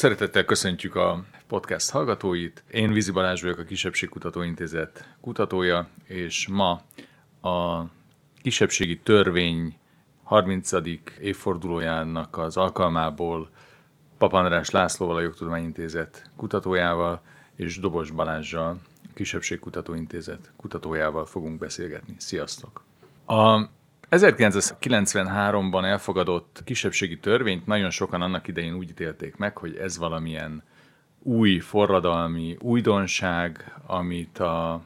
Szeretettel 0.00 0.44
köszöntjük 0.44 0.94
a 0.94 1.24
podcast 1.46 1.90
hallgatóit. 1.90 2.64
Én 2.70 2.92
Vizi 2.92 3.10
Balázs 3.10 3.42
vagyok, 3.42 3.58
a 3.58 3.64
Kisebbségkutató 3.64 4.42
Intézet 4.42 5.08
kutatója, 5.20 5.88
és 6.04 6.48
ma 6.48 6.82
a 7.50 7.84
kisebbségi 8.42 8.98
törvény 8.98 9.78
30. 10.22 10.70
évfordulójának 11.20 12.38
az 12.38 12.56
alkalmából 12.56 13.50
Papandrás 14.18 14.70
Lászlóval, 14.70 15.16
a 15.16 15.20
Jogtudományintézet 15.20 16.30
kutatójával, 16.36 17.22
és 17.56 17.78
Dobos 17.78 18.10
Balázsjal, 18.10 18.78
a 19.04 19.12
Kisebbségkutató 19.14 19.94
Intézet 19.94 20.52
kutatójával 20.56 21.26
fogunk 21.26 21.58
beszélgetni. 21.58 22.14
Sziasztok! 22.18 22.84
A 23.26 23.68
1993-ban 24.10 25.84
elfogadott 25.84 26.62
kisebbségi 26.64 27.18
törvényt 27.18 27.66
nagyon 27.66 27.90
sokan 27.90 28.22
annak 28.22 28.48
idején 28.48 28.74
úgy 28.74 28.90
ítélték 28.90 29.36
meg, 29.36 29.56
hogy 29.56 29.76
ez 29.76 29.98
valamilyen 29.98 30.62
új 31.22 31.58
forradalmi 31.58 32.56
újdonság, 32.60 33.74
amit 33.86 34.38
a 34.38 34.82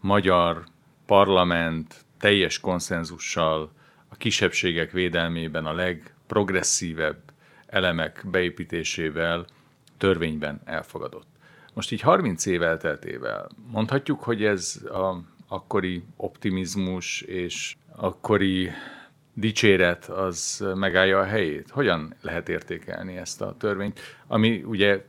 magyar 0.00 0.64
parlament 1.06 2.04
teljes 2.18 2.60
konszenzussal 2.60 3.72
a 4.08 4.16
kisebbségek 4.16 4.90
védelmében 4.90 5.66
a 5.66 5.72
legprogresszívebb 5.72 7.20
elemek 7.66 8.24
beépítésével 8.30 9.46
törvényben 9.98 10.60
elfogadott. 10.64 11.26
Most 11.74 11.92
így 11.92 12.00
30 12.00 12.46
év 12.46 12.62
elteltével 12.62 13.48
mondhatjuk, 13.70 14.22
hogy 14.22 14.44
ez 14.44 14.80
a 14.84 15.16
akkori 15.48 16.04
optimizmus 16.16 17.20
és 17.20 17.76
akkori 17.96 18.70
dicséret 19.34 20.04
az 20.04 20.64
megállja 20.74 21.18
a 21.18 21.24
helyét? 21.24 21.70
Hogyan 21.70 22.14
lehet 22.20 22.48
értékelni 22.48 23.16
ezt 23.16 23.40
a 23.40 23.56
törvényt, 23.58 24.00
ami 24.26 24.62
ugye 24.62 25.04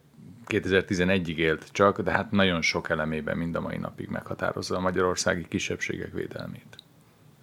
2011-ig 0.48 1.36
élt 1.36 1.72
csak, 1.72 2.02
de 2.02 2.12
hát 2.12 2.32
nagyon 2.32 2.62
sok 2.62 2.90
elemében 2.90 3.38
mind 3.38 3.56
a 3.56 3.61
mai 3.61 3.78
napig 3.78 4.08
meghatározza 4.08 4.76
a 4.76 4.80
magyarországi 4.80 5.45
kisebbségek 5.48 6.14
védelmét. 6.14 6.76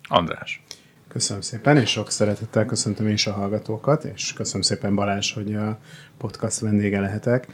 András. 0.09 0.63
Köszönöm 1.09 1.43
szépen, 1.43 1.77
és 1.77 1.91
sok 1.91 2.11
szeretettel 2.11 2.67
köszöntöm 2.67 3.09
is 3.09 3.27
a 3.27 3.33
hallgatókat, 3.33 4.05
és 4.05 4.33
köszönöm 4.33 4.63
szépen 4.63 4.95
Balázs, 4.95 5.33
hogy 5.33 5.55
a 5.55 5.79
podcast 6.19 6.59
vendége 6.59 7.01
lehetek. 7.01 7.47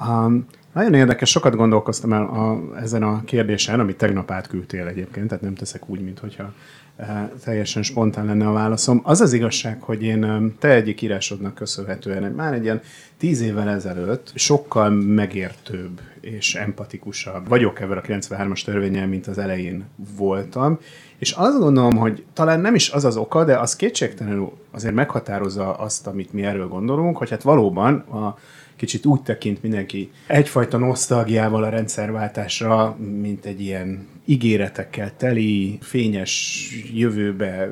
Um, 0.00 0.46
nagyon 0.72 0.94
érdekes, 0.94 1.30
sokat 1.30 1.56
gondolkoztam 1.56 2.12
el 2.12 2.22
a, 2.22 2.60
ezen 2.78 3.02
a 3.02 3.24
kérdésen, 3.24 3.80
amit 3.80 3.96
tegnap 3.96 4.30
átküldtél 4.30 4.86
egyébként, 4.86 5.28
tehát 5.28 5.42
nem 5.42 5.54
teszek 5.54 5.88
úgy, 5.88 6.00
mintha 6.00 6.52
e, 6.96 7.32
teljesen 7.44 7.82
spontán 7.82 8.24
lenne 8.24 8.48
a 8.48 8.52
válaszom. 8.52 9.00
Az 9.04 9.20
az 9.20 9.32
igazság, 9.32 9.82
hogy 9.82 10.02
én 10.02 10.54
te 10.58 10.68
egyik 10.68 11.02
írásodnak 11.02 11.54
köszönhetően 11.54 12.32
már 12.32 12.54
egy 12.54 12.62
ilyen 12.62 12.80
tíz 13.16 13.40
évvel 13.40 13.68
ezelőtt 13.68 14.32
sokkal 14.34 14.90
megértőbb 14.90 16.00
és 16.20 16.54
empatikusabb 16.54 17.48
vagyok 17.48 17.80
ebben 17.80 17.98
a 17.98 18.00
93-as 18.00 18.64
törvényel, 18.64 19.06
mint 19.06 19.26
az 19.26 19.38
elején 19.38 19.84
voltam, 20.16 20.78
és 21.18 21.30
azt 21.30 21.58
gondolom, 21.58 21.96
hogy 21.96 22.24
talán 22.32 22.60
nem 22.60 22.74
is 22.74 22.90
az 22.90 23.04
az 23.04 23.16
oka, 23.16 23.44
de 23.44 23.58
az 23.58 23.76
kétségtelenül 23.76 24.52
azért 24.70 24.94
meghatározza 24.94 25.74
azt, 25.74 26.06
amit 26.06 26.32
mi 26.32 26.42
erről 26.42 26.68
gondolunk, 26.68 27.16
hogy 27.16 27.30
hát 27.30 27.42
valóban 27.42 27.94
a 27.94 28.38
kicsit 28.82 29.06
úgy 29.06 29.22
tekint 29.22 29.62
mindenki 29.62 30.10
egyfajta 30.26 30.78
nosztalgiával 30.78 31.64
a 31.64 31.68
rendszerváltásra, 31.68 32.96
mint 33.20 33.44
egy 33.44 33.60
ilyen 33.60 34.08
ígéretekkel 34.24 35.16
teli, 35.16 35.78
fényes 35.80 36.66
jövőbe 36.94 37.70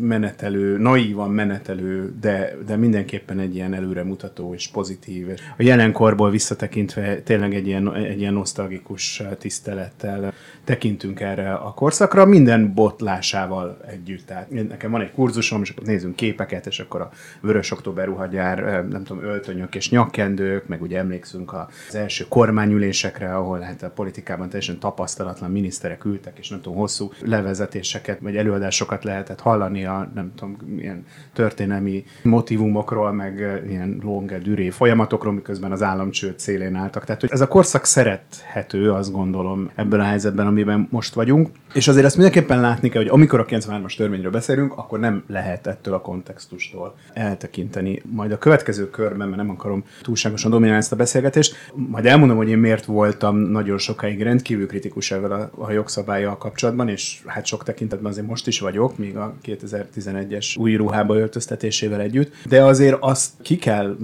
menetelő, 0.00 0.78
naívan 0.78 1.30
menetelő, 1.30 2.14
de, 2.20 2.56
de 2.66 2.76
mindenképpen 2.76 3.38
egy 3.38 3.54
ilyen 3.54 3.74
előremutató 3.74 4.54
és 4.54 4.68
pozitív. 4.68 5.26
A 5.58 5.62
jelenkorból 5.62 6.30
visszatekintve 6.30 7.20
tényleg 7.20 7.54
egy 7.54 7.66
ilyen, 7.66 7.94
egy 7.94 8.20
ilyen 8.20 8.32
nosztalgikus 8.32 9.22
tisztelettel 9.38 10.32
tekintünk 10.64 11.20
erre 11.20 11.52
a 11.52 11.72
korszakra, 11.74 12.24
minden 12.24 12.74
botlásával 12.74 13.80
együtt. 13.86 14.26
Tehát 14.26 14.50
nekem 14.68 14.90
van 14.90 15.00
egy 15.00 15.12
kurzusom, 15.12 15.62
és 15.62 15.70
akkor 15.70 15.86
nézzünk 15.86 16.16
képeket, 16.16 16.66
és 16.66 16.80
akkor 16.80 17.00
a 17.00 17.10
Vörös 17.40 17.70
Október 17.70 18.06
ruhagyár, 18.06 18.86
nem 18.88 19.04
tudom, 19.04 19.24
öltönyök 19.24 19.74
és 19.74 19.90
nyakkendők, 19.90 20.66
meg 20.66 20.82
ugye 20.82 20.98
emlékszünk 20.98 21.52
az 21.52 21.94
első 21.94 22.24
kormányülésekre, 22.28 23.34
ahol 23.34 23.60
hát 23.60 23.82
a 23.82 23.90
politikában 23.90 24.48
teljesen 24.48 24.78
tapasztalatlan 24.78 25.50
miniszter 25.50 25.81
miniszterek 25.82 26.04
ültek, 26.04 26.38
és 26.38 26.48
nem 26.48 26.60
tudom, 26.60 26.78
hosszú 26.78 27.10
levezetéseket, 27.20 28.18
vagy 28.20 28.36
előadásokat 28.36 29.04
lehetett 29.04 29.40
hallani 29.40 29.84
a 29.84 30.10
nem 30.14 30.32
tudom, 30.36 30.56
ilyen 30.78 31.06
történelmi 31.32 32.04
motivumokról, 32.22 33.12
meg 33.12 33.62
ilyen 33.68 34.00
longe 34.02 34.38
düré 34.38 34.70
folyamatokról, 34.70 35.32
miközben 35.32 35.72
az 35.72 35.82
államcsőd 35.82 36.38
szélén 36.38 36.74
álltak. 36.74 37.04
Tehát, 37.04 37.20
hogy 37.20 37.30
ez 37.32 37.40
a 37.40 37.48
korszak 37.48 37.84
szerethető, 37.84 38.92
azt 38.92 39.12
gondolom, 39.12 39.70
ebben 39.74 40.00
a 40.00 40.04
helyzetben, 40.04 40.46
amiben 40.46 40.88
most 40.90 41.14
vagyunk. 41.14 41.48
És 41.74 41.88
azért 41.88 42.04
ezt 42.04 42.16
mindenképpen 42.16 42.60
látni 42.60 42.88
kell, 42.88 43.02
hogy 43.02 43.10
amikor 43.10 43.40
a 43.40 43.44
93-as 43.44 43.96
törvényről 43.96 44.30
beszélünk, 44.30 44.72
akkor 44.72 44.98
nem 44.98 45.24
lehet 45.26 45.66
ettől 45.66 45.94
a 45.94 46.00
kontextustól 46.00 46.94
eltekinteni. 47.12 48.02
Majd 48.04 48.32
a 48.32 48.38
következő 48.38 48.90
körben, 48.90 49.28
mert 49.28 49.42
nem 49.42 49.50
akarom 49.50 49.84
túlságosan 50.02 50.50
dominálni 50.50 50.78
ezt 50.78 50.92
a 50.92 50.96
beszélgetést, 50.96 51.54
majd 51.74 52.06
elmondom, 52.06 52.36
hogy 52.36 52.48
én 52.48 52.58
miért 52.58 52.84
voltam 52.84 53.36
nagyon 53.36 53.78
sokáig 53.78 54.22
rendkívül 54.22 54.66
kritikus 54.66 55.10
ezzel 55.10 55.32
a, 55.32 55.64
a 55.72 55.74
jogszabályjal 55.74 56.36
kapcsolatban, 56.36 56.88
és 56.88 57.22
hát 57.26 57.46
sok 57.46 57.64
tekintetben 57.64 58.10
azért 58.10 58.26
most 58.26 58.46
is 58.46 58.60
vagyok, 58.60 58.98
míg 58.98 59.16
a 59.16 59.34
2011-es 59.44 60.58
új 60.58 60.74
ruhába 60.74 61.16
öltöztetésével 61.16 62.00
együtt, 62.00 62.34
de 62.48 62.64
azért 62.64 62.96
azt 63.00 63.30
ki 63.42 63.56
kell 63.56 63.96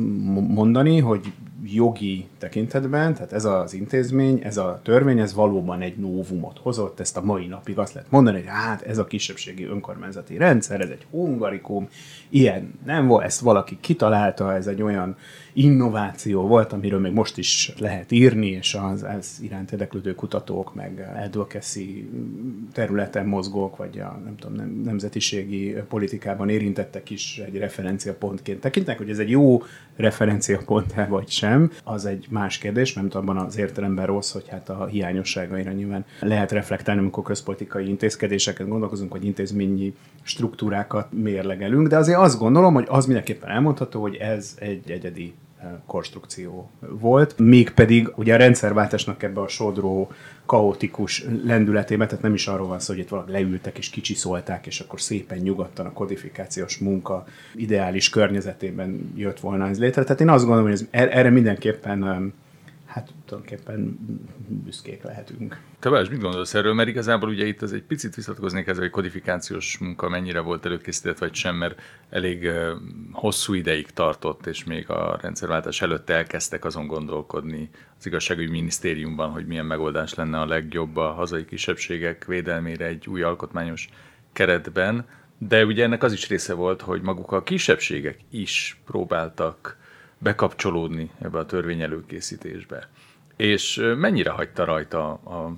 mondani, 0.48 0.98
hogy 0.98 1.32
jogi 1.72 2.26
tekintetben, 2.38 3.14
tehát 3.14 3.32
ez 3.32 3.44
az 3.44 3.74
intézmény, 3.74 4.40
ez 4.42 4.56
a 4.56 4.80
törvény, 4.82 5.18
ez 5.18 5.34
valóban 5.34 5.80
egy 5.80 5.96
novumot 5.96 6.58
hozott, 6.58 7.00
ezt 7.00 7.16
a 7.16 7.22
mai 7.22 7.46
napig 7.46 7.78
azt 7.78 7.94
lehet 7.94 8.10
mondani, 8.10 8.36
hogy 8.36 8.48
hát 8.48 8.82
ez 8.82 8.98
a 8.98 9.04
kisebbségi 9.04 9.64
önkormányzati 9.64 10.36
rendszer, 10.36 10.80
ez 10.80 10.88
egy 10.88 11.06
hungarikum, 11.10 11.88
ilyen. 12.28 12.78
Nem 12.86 13.06
volt, 13.06 13.24
ezt 13.24 13.40
valaki 13.40 13.78
kitalálta, 13.80 14.54
ez 14.54 14.66
egy 14.66 14.82
olyan 14.82 15.16
innováció 15.52 16.46
volt, 16.46 16.72
amiről 16.72 17.00
még 17.00 17.12
most 17.12 17.38
is 17.38 17.72
lehet 17.78 18.12
írni, 18.12 18.46
és 18.46 18.74
az 18.74 19.02
ez 19.02 19.36
iránt 19.40 19.72
érdeklődő 19.72 20.14
kutatók, 20.14 20.74
meg 20.74 21.10
advocacy 21.24 22.10
területen 22.72 23.26
mozgók, 23.26 23.76
vagy 23.76 23.98
a 23.98 24.20
nem 24.24 24.36
tudom, 24.36 24.56
nem, 24.56 24.80
nemzetiségi 24.84 25.76
politikában 25.88 26.48
érintettek 26.48 27.10
is 27.10 27.38
egy 27.38 27.56
referenciapontként 27.56 28.60
tekintnek, 28.60 28.98
hogy 28.98 29.10
ez 29.10 29.18
egy 29.18 29.30
jó 29.30 29.62
referenciapont 29.96 30.94
vagy 31.08 31.28
sem, 31.28 31.70
az 31.84 32.06
egy 32.06 32.26
más 32.30 32.58
kérdés, 32.58 32.92
mert 32.92 33.14
abban 33.14 33.36
az 33.36 33.58
értelemben 33.58 34.06
rossz, 34.06 34.32
hogy 34.32 34.48
hát 34.48 34.68
a 34.68 34.86
hiányosságaira 34.86 35.72
nyilván 35.72 36.04
lehet 36.20 36.52
reflektálni, 36.52 37.00
amikor 37.00 37.24
közpolitikai 37.24 37.88
intézkedéseket 37.88 38.68
gondolkozunk, 38.68 39.12
hogy 39.12 39.24
intézményi 39.24 39.94
struktúrákat 40.22 41.12
mérlegelünk, 41.12 41.88
de 41.88 41.96
azért 41.96 42.17
azt 42.18 42.38
gondolom, 42.38 42.74
hogy 42.74 42.86
az 42.88 43.06
mindenképpen 43.06 43.50
elmondható, 43.50 44.00
hogy 44.00 44.14
ez 44.14 44.54
egy 44.58 44.90
egyedi 44.90 45.34
konstrukció 45.86 46.70
volt, 46.80 47.38
mégpedig 47.38 48.12
ugye 48.16 48.34
a 48.34 48.36
rendszerváltásnak 48.36 49.22
ebbe 49.22 49.40
a 49.40 49.48
sodró, 49.48 50.10
kaotikus 50.46 51.24
lendületébe, 51.44 52.06
tehát 52.06 52.22
nem 52.22 52.34
is 52.34 52.46
arról 52.46 52.66
van 52.66 52.80
szó, 52.80 52.92
hogy 52.92 53.02
itt 53.02 53.08
valaki 53.08 53.32
leültek 53.32 53.78
és 53.78 53.90
kicsiszolták, 53.90 54.66
és 54.66 54.80
akkor 54.80 55.00
szépen 55.00 55.38
nyugodtan 55.38 55.86
a 55.86 55.92
kodifikációs 55.92 56.78
munka 56.78 57.24
ideális 57.54 58.08
környezetében 58.08 59.12
jött 59.16 59.40
volna 59.40 59.68
ez 59.68 59.78
létre. 59.78 60.02
Tehát 60.02 60.20
én 60.20 60.28
azt 60.28 60.44
gondolom, 60.44 60.70
hogy 60.70 60.80
ez, 60.80 60.86
er-, 60.90 61.16
erre 61.16 61.30
mindenképpen 61.30 62.32
hát 62.88 63.12
tulajdonképpen 63.26 63.98
büszkék 64.48 65.02
lehetünk. 65.02 65.60
Te 65.78 65.88
Balázs, 65.88 66.08
mit 66.08 66.20
gondolsz 66.20 66.54
erről? 66.54 66.74
Mert 66.74 66.88
igazából 66.88 67.28
ugye 67.28 67.46
itt 67.46 67.62
az 67.62 67.72
egy 67.72 67.82
picit 67.82 68.14
visszatkoznék 68.14 68.66
ezzel, 68.66 68.82
hogy 68.82 68.90
kodifikációs 68.90 69.78
munka 69.78 70.08
mennyire 70.08 70.40
volt 70.40 70.66
előkészített, 70.66 71.18
vagy 71.18 71.34
sem, 71.34 71.56
mert 71.56 71.80
elég 72.10 72.50
hosszú 73.12 73.54
ideig 73.54 73.90
tartott, 73.90 74.46
és 74.46 74.64
még 74.64 74.90
a 74.90 75.18
rendszerváltás 75.22 75.82
előtt 75.82 76.10
elkezdtek 76.10 76.64
azon 76.64 76.86
gondolkodni 76.86 77.70
az 77.98 78.06
igazságügyi 78.06 78.50
minisztériumban, 78.50 79.30
hogy 79.30 79.46
milyen 79.46 79.66
megoldás 79.66 80.14
lenne 80.14 80.40
a 80.40 80.46
legjobb 80.46 80.96
a 80.96 81.12
hazai 81.12 81.44
kisebbségek 81.44 82.24
védelmére 82.24 82.84
egy 82.86 83.08
új 83.08 83.22
alkotmányos 83.22 83.88
keretben. 84.32 85.06
De 85.38 85.64
ugye 85.64 85.84
ennek 85.84 86.02
az 86.02 86.12
is 86.12 86.28
része 86.28 86.54
volt, 86.54 86.80
hogy 86.80 87.02
maguk 87.02 87.32
a 87.32 87.42
kisebbségek 87.42 88.18
is 88.30 88.80
próbáltak 88.86 89.76
bekapcsolódni 90.18 91.10
ebbe 91.20 91.38
a 91.38 91.46
törvény 91.46 91.80
előkészítésbe. 91.80 92.88
És 93.36 93.80
mennyire 93.96 94.30
hagyta 94.30 94.64
rajta 94.64 95.12
a 95.12 95.54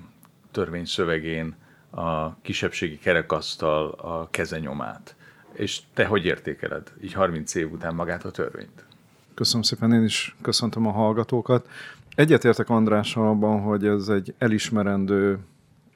törvény 0.51 0.85
szövegén 0.85 1.55
a 1.89 2.35
kisebbségi 2.41 2.97
kerekasztal 2.97 3.89
a 3.89 4.27
kezenyomát? 4.31 5.15
És 5.53 5.79
te 5.93 6.05
hogy 6.05 6.25
értékeled 6.25 6.93
így 7.03 7.13
30 7.13 7.55
év 7.55 7.71
után 7.71 7.95
magát 7.95 8.25
a 8.25 8.31
törvényt? 8.31 8.85
Köszönöm 9.33 9.61
szépen, 9.61 9.93
én 9.93 10.03
is 10.03 10.35
köszöntöm 10.41 10.87
a 10.87 10.91
hallgatókat. 10.91 11.69
Egyetértek 12.15 12.69
Andrással 12.69 13.27
abban, 13.27 13.61
hogy 13.61 13.85
ez 13.85 14.07
egy 14.07 14.33
elismerendő 14.37 15.39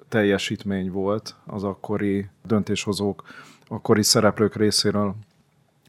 teljesítmény 0.10 0.92
volt 0.92 1.36
az 1.46 1.64
akkori 1.64 2.28
döntéshozók, 2.44 3.24
akkori 3.68 4.04
szereplők 4.04 4.56
részéről 4.56 5.16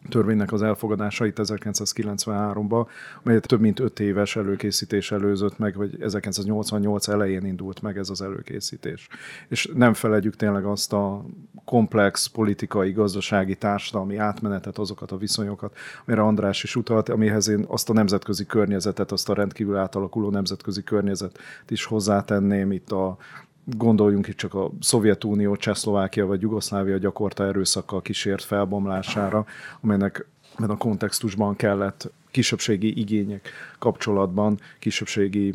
törvénynek 0.09 0.53
az 0.53 0.63
elfogadása 0.63 1.27
itt 1.27 1.37
1993-ban, 1.43 2.87
melyet 3.23 3.47
több 3.47 3.61
mint 3.61 3.81
öt 3.81 4.01
éves 4.01 4.37
előkészítés 4.37 5.13
előzött 5.13 5.59
meg, 5.59 5.77
vagy 5.77 6.03
1988 6.03 7.09
elején 7.09 7.47
indult 7.47 7.83
meg 7.83 7.99
ez 7.99 8.11
az 8.11 8.23
előkészítés. 8.23 9.09
És 9.49 9.71
nem 9.75 9.95
felejtjük 9.95 10.37
tényleg 10.37 10.65
azt 10.65 10.93
a 10.93 11.25
komplex 11.65 12.27
politikai, 12.27 12.93
gazdasági, 12.93 13.55
társadalmi 13.55 14.17
átmenetet, 14.17 14.79
azokat 14.79 15.13
a 15.13 15.17
viszonyokat, 15.17 15.77
amire 16.07 16.23
András 16.23 16.63
is 16.63 16.77
utalt, 16.77 17.09
amihez 17.09 17.49
én 17.49 17.65
azt 17.69 17.91
a 17.91 17.93
nemzetközi 17.93 18.47
környezetet, 18.47 19.13
azt 19.13 19.29
a 19.29 19.35
rendkívül 19.35 19.77
átalakuló 19.77 20.31
nemzetközi 20.31 20.83
környezetet 20.83 21.71
is 21.71 21.85
hozzátenném 21.85 22.73
itt 22.73 22.91
a 22.91 23.17
gondoljunk 23.67 24.29
itt 24.29 24.37
csak 24.37 24.55
a 24.55 24.71
Szovjetunió, 24.81 25.57
Csehszlovákia 25.57 26.27
vagy 26.27 26.41
Jugoszlávia 26.41 26.99
gyakorta 26.99 27.45
erőszakkal 27.45 28.03
kísért 28.03 28.45
felbomlására, 28.45 29.47
amelynek 29.81 30.27
mert 30.59 30.73
a 30.73 30.77
kontextusban 30.77 31.57
kellett 31.57 32.13
kisebbségi 32.31 32.99
igények 32.99 33.51
kapcsolatban, 33.79 34.59
kisebbségi 34.79 35.55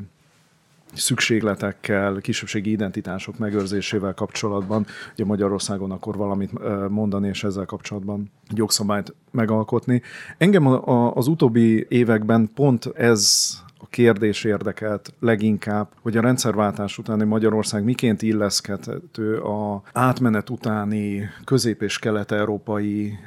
szükségletekkel, 0.93 2.17
kisebbségi 2.17 2.71
identitások 2.71 3.37
megőrzésével 3.37 4.13
kapcsolatban, 4.13 4.85
ugye 5.13 5.25
Magyarországon 5.25 5.91
akkor 5.91 6.17
valamit 6.17 6.51
mondani, 6.89 7.27
és 7.27 7.43
ezzel 7.43 7.65
kapcsolatban 7.65 8.31
jogszabályt 8.49 9.13
megalkotni. 9.31 10.01
Engem 10.37 10.67
az 11.17 11.27
utóbbi 11.27 11.85
években 11.89 12.49
pont 12.55 12.85
ez 12.85 13.51
kérdés 13.91 14.43
érdekelt 14.43 15.13
leginkább, 15.19 15.87
hogy 16.01 16.17
a 16.17 16.21
rendszerváltás 16.21 16.97
utáni 16.97 17.23
Magyarország 17.23 17.83
miként 17.83 18.21
illeszkedhető 18.21 19.37
a 19.37 19.81
átmenet 19.93 20.49
utáni 20.49 21.29
közép- 21.45 21.81
és 21.81 21.99
kelet-európai 21.99 23.17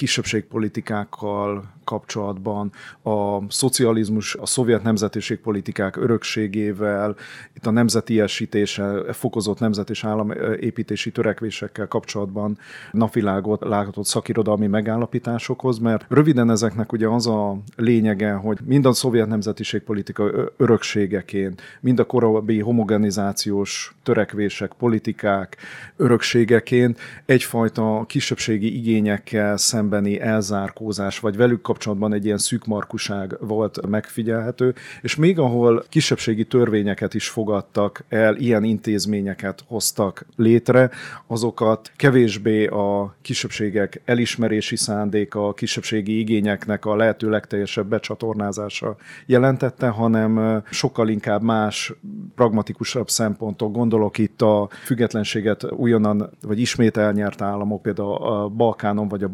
kisebbségpolitikákkal 0.00 1.64
kapcsolatban, 1.84 2.72
a 3.02 3.50
szocializmus, 3.50 4.34
a 4.34 4.46
szovjet 4.46 4.82
nemzetiségpolitikák 4.82 5.96
örökségével, 5.96 7.16
itt 7.56 7.66
a 7.66 7.70
nemzetiesítése, 7.70 9.12
fokozott 9.12 9.58
nemzet 9.58 9.90
és 9.90 10.04
államépítési 10.04 11.12
törekvésekkel 11.12 11.88
kapcsolatban 11.88 12.58
napvilágot 12.92 13.64
látott 13.64 14.04
szakirodalmi 14.04 14.66
megállapításokhoz, 14.66 15.78
mert 15.78 16.04
röviden 16.08 16.50
ezeknek 16.50 16.92
ugye 16.92 17.08
az 17.08 17.26
a 17.26 17.58
lényege, 17.76 18.32
hogy 18.32 18.58
mind 18.64 18.86
a 18.86 18.92
szovjet 18.92 19.28
nemzetiségpolitika 19.28 20.30
örökségeként, 20.56 21.62
mind 21.80 21.98
a 21.98 22.04
korábbi 22.04 22.60
homogenizációs 22.60 23.94
törekvések, 24.02 24.72
politikák 24.78 25.56
örökségeként 25.96 26.98
egyfajta 27.26 28.04
kisebbségi 28.06 28.76
igényekkel 28.76 29.56
szembeni 29.90 30.20
elzárkózás, 30.20 31.18
vagy 31.18 31.36
velük 31.36 31.60
kapcsolatban 31.60 32.12
egy 32.12 32.24
ilyen 32.24 32.38
szűkmarkuság 32.38 33.36
volt 33.40 33.86
megfigyelhető, 33.86 34.74
és 35.02 35.16
még 35.16 35.38
ahol 35.38 35.84
kisebbségi 35.88 36.44
törvényeket 36.44 37.14
is 37.14 37.28
fogadtak 37.28 38.04
el, 38.08 38.36
ilyen 38.36 38.64
intézményeket 38.64 39.64
hoztak 39.66 40.26
létre, 40.36 40.90
azokat 41.26 41.92
kevésbé 41.96 42.66
a 42.66 43.14
kisebbségek 43.22 44.00
elismerési 44.04 44.76
szándéka, 44.76 45.48
a 45.48 45.54
kisebbségi 45.54 46.18
igényeknek 46.18 46.84
a 46.84 46.96
lehető 46.96 47.30
legteljesebb 47.30 47.86
becsatornázása 47.86 48.96
jelentette, 49.26 49.88
hanem 49.88 50.62
sokkal 50.70 51.08
inkább 51.08 51.42
más, 51.42 51.92
pragmatikusabb 52.34 53.08
szempontok, 53.08 53.72
gondolok 53.72 54.18
itt 54.18 54.42
a 54.42 54.68
függetlenséget 54.84 55.72
újonnan, 55.72 56.30
vagy 56.42 56.60
ismét 56.60 56.96
elnyert 56.96 57.40
államok, 57.40 57.82
például 57.82 58.14
a 58.14 58.48
Balkánon 58.48 59.08
vagy 59.08 59.22
a 59.22 59.28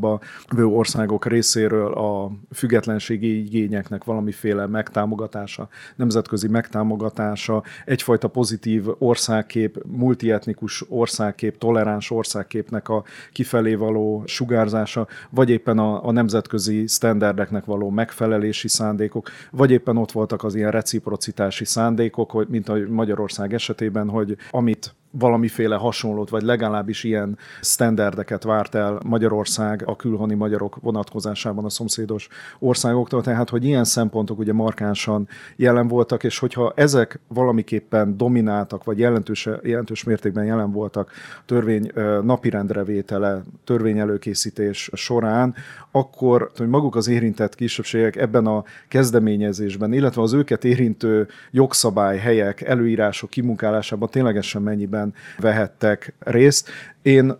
Baltikumban 0.00 0.72
országok 0.76 1.26
részéről 1.26 1.42
részéről 1.44 1.92
a 1.92 2.30
függetlenségi 2.52 3.38
igényeknek 3.44 4.04
valamiféle 4.04 4.66
megtámogatása, 4.66 5.68
nemzetközi 5.96 6.48
megtámogatása, 6.48 7.62
egyfajta 7.84 8.28
pozitív 8.28 8.86
országkép, 8.98 9.82
multietnikus 9.86 10.84
országkép, 10.88 11.58
toleráns 11.58 12.10
országképnek 12.10 12.88
a 12.88 13.04
kifelé 13.32 13.74
való 13.74 14.22
sugárzása, 14.26 15.06
vagy 15.30 15.50
éppen 15.50 15.78
a, 15.78 16.06
a 16.06 16.12
nemzetközi 16.12 16.86
sztenderdeknek 16.86 17.64
való 17.64 17.90
megfelelési 17.90 18.68
szándékok, 18.68 19.30
vagy 19.50 19.70
éppen 19.70 19.96
ott 19.96 20.12
voltak 20.12 20.44
az 20.44 20.54
ilyen 20.54 20.70
reciprocitási 20.70 21.64
szándékok, 21.64 22.30
hogy, 22.30 22.48
mint 22.48 22.68
a 22.68 22.76
Magyarország 22.88 23.54
esetében, 23.54 24.08
hogy 24.08 24.36
amit 24.50 24.94
valamiféle 25.18 25.76
hasonlót, 25.76 26.30
vagy 26.30 26.42
legalábbis 26.42 27.04
ilyen 27.04 27.38
standardeket 27.60 28.42
várt 28.42 28.74
el 28.74 28.98
Magyarország 29.06 29.82
a 29.86 29.96
külhoni 29.96 30.34
magyarok 30.34 30.76
vonatkozásában 30.80 31.64
a 31.64 31.70
szomszédos 31.70 32.28
országoktól, 32.58 33.22
tehát 33.22 33.48
hogy 33.48 33.64
ilyen 33.64 33.84
szempontok 33.84 34.38
ugye 34.38 34.52
markánsan 34.52 35.28
jelen 35.56 35.88
voltak, 35.88 36.24
és 36.24 36.38
hogyha 36.38 36.72
ezek 36.76 37.20
valamiképpen 37.28 38.16
domináltak, 38.16 38.84
vagy 38.84 38.98
jelentős, 38.98 39.48
jelentős 39.62 40.04
mértékben 40.04 40.44
jelen 40.44 40.72
voltak 40.72 41.10
törvény 41.46 41.90
napirendre 42.22 42.84
vétele, 42.84 43.42
törvény 43.64 43.98
előkészítés 43.98 44.90
során, 44.92 45.54
akkor 45.90 46.50
hogy 46.56 46.68
maguk 46.68 46.96
az 46.96 47.08
érintett 47.08 47.54
kisebbségek 47.54 48.16
ebben 48.16 48.46
a 48.46 48.64
kezdeményezésben, 48.88 49.92
illetve 49.92 50.22
az 50.22 50.32
őket 50.32 50.64
érintő 50.64 51.28
jogszabály 51.50 52.18
helyek, 52.18 52.60
előírások 52.60 53.30
kimunkálásában 53.30 54.08
ténylegesen 54.08 54.62
mennyiben 54.62 55.03
vehettek 55.38 56.14
részt. 56.18 56.70
Én, 57.04 57.36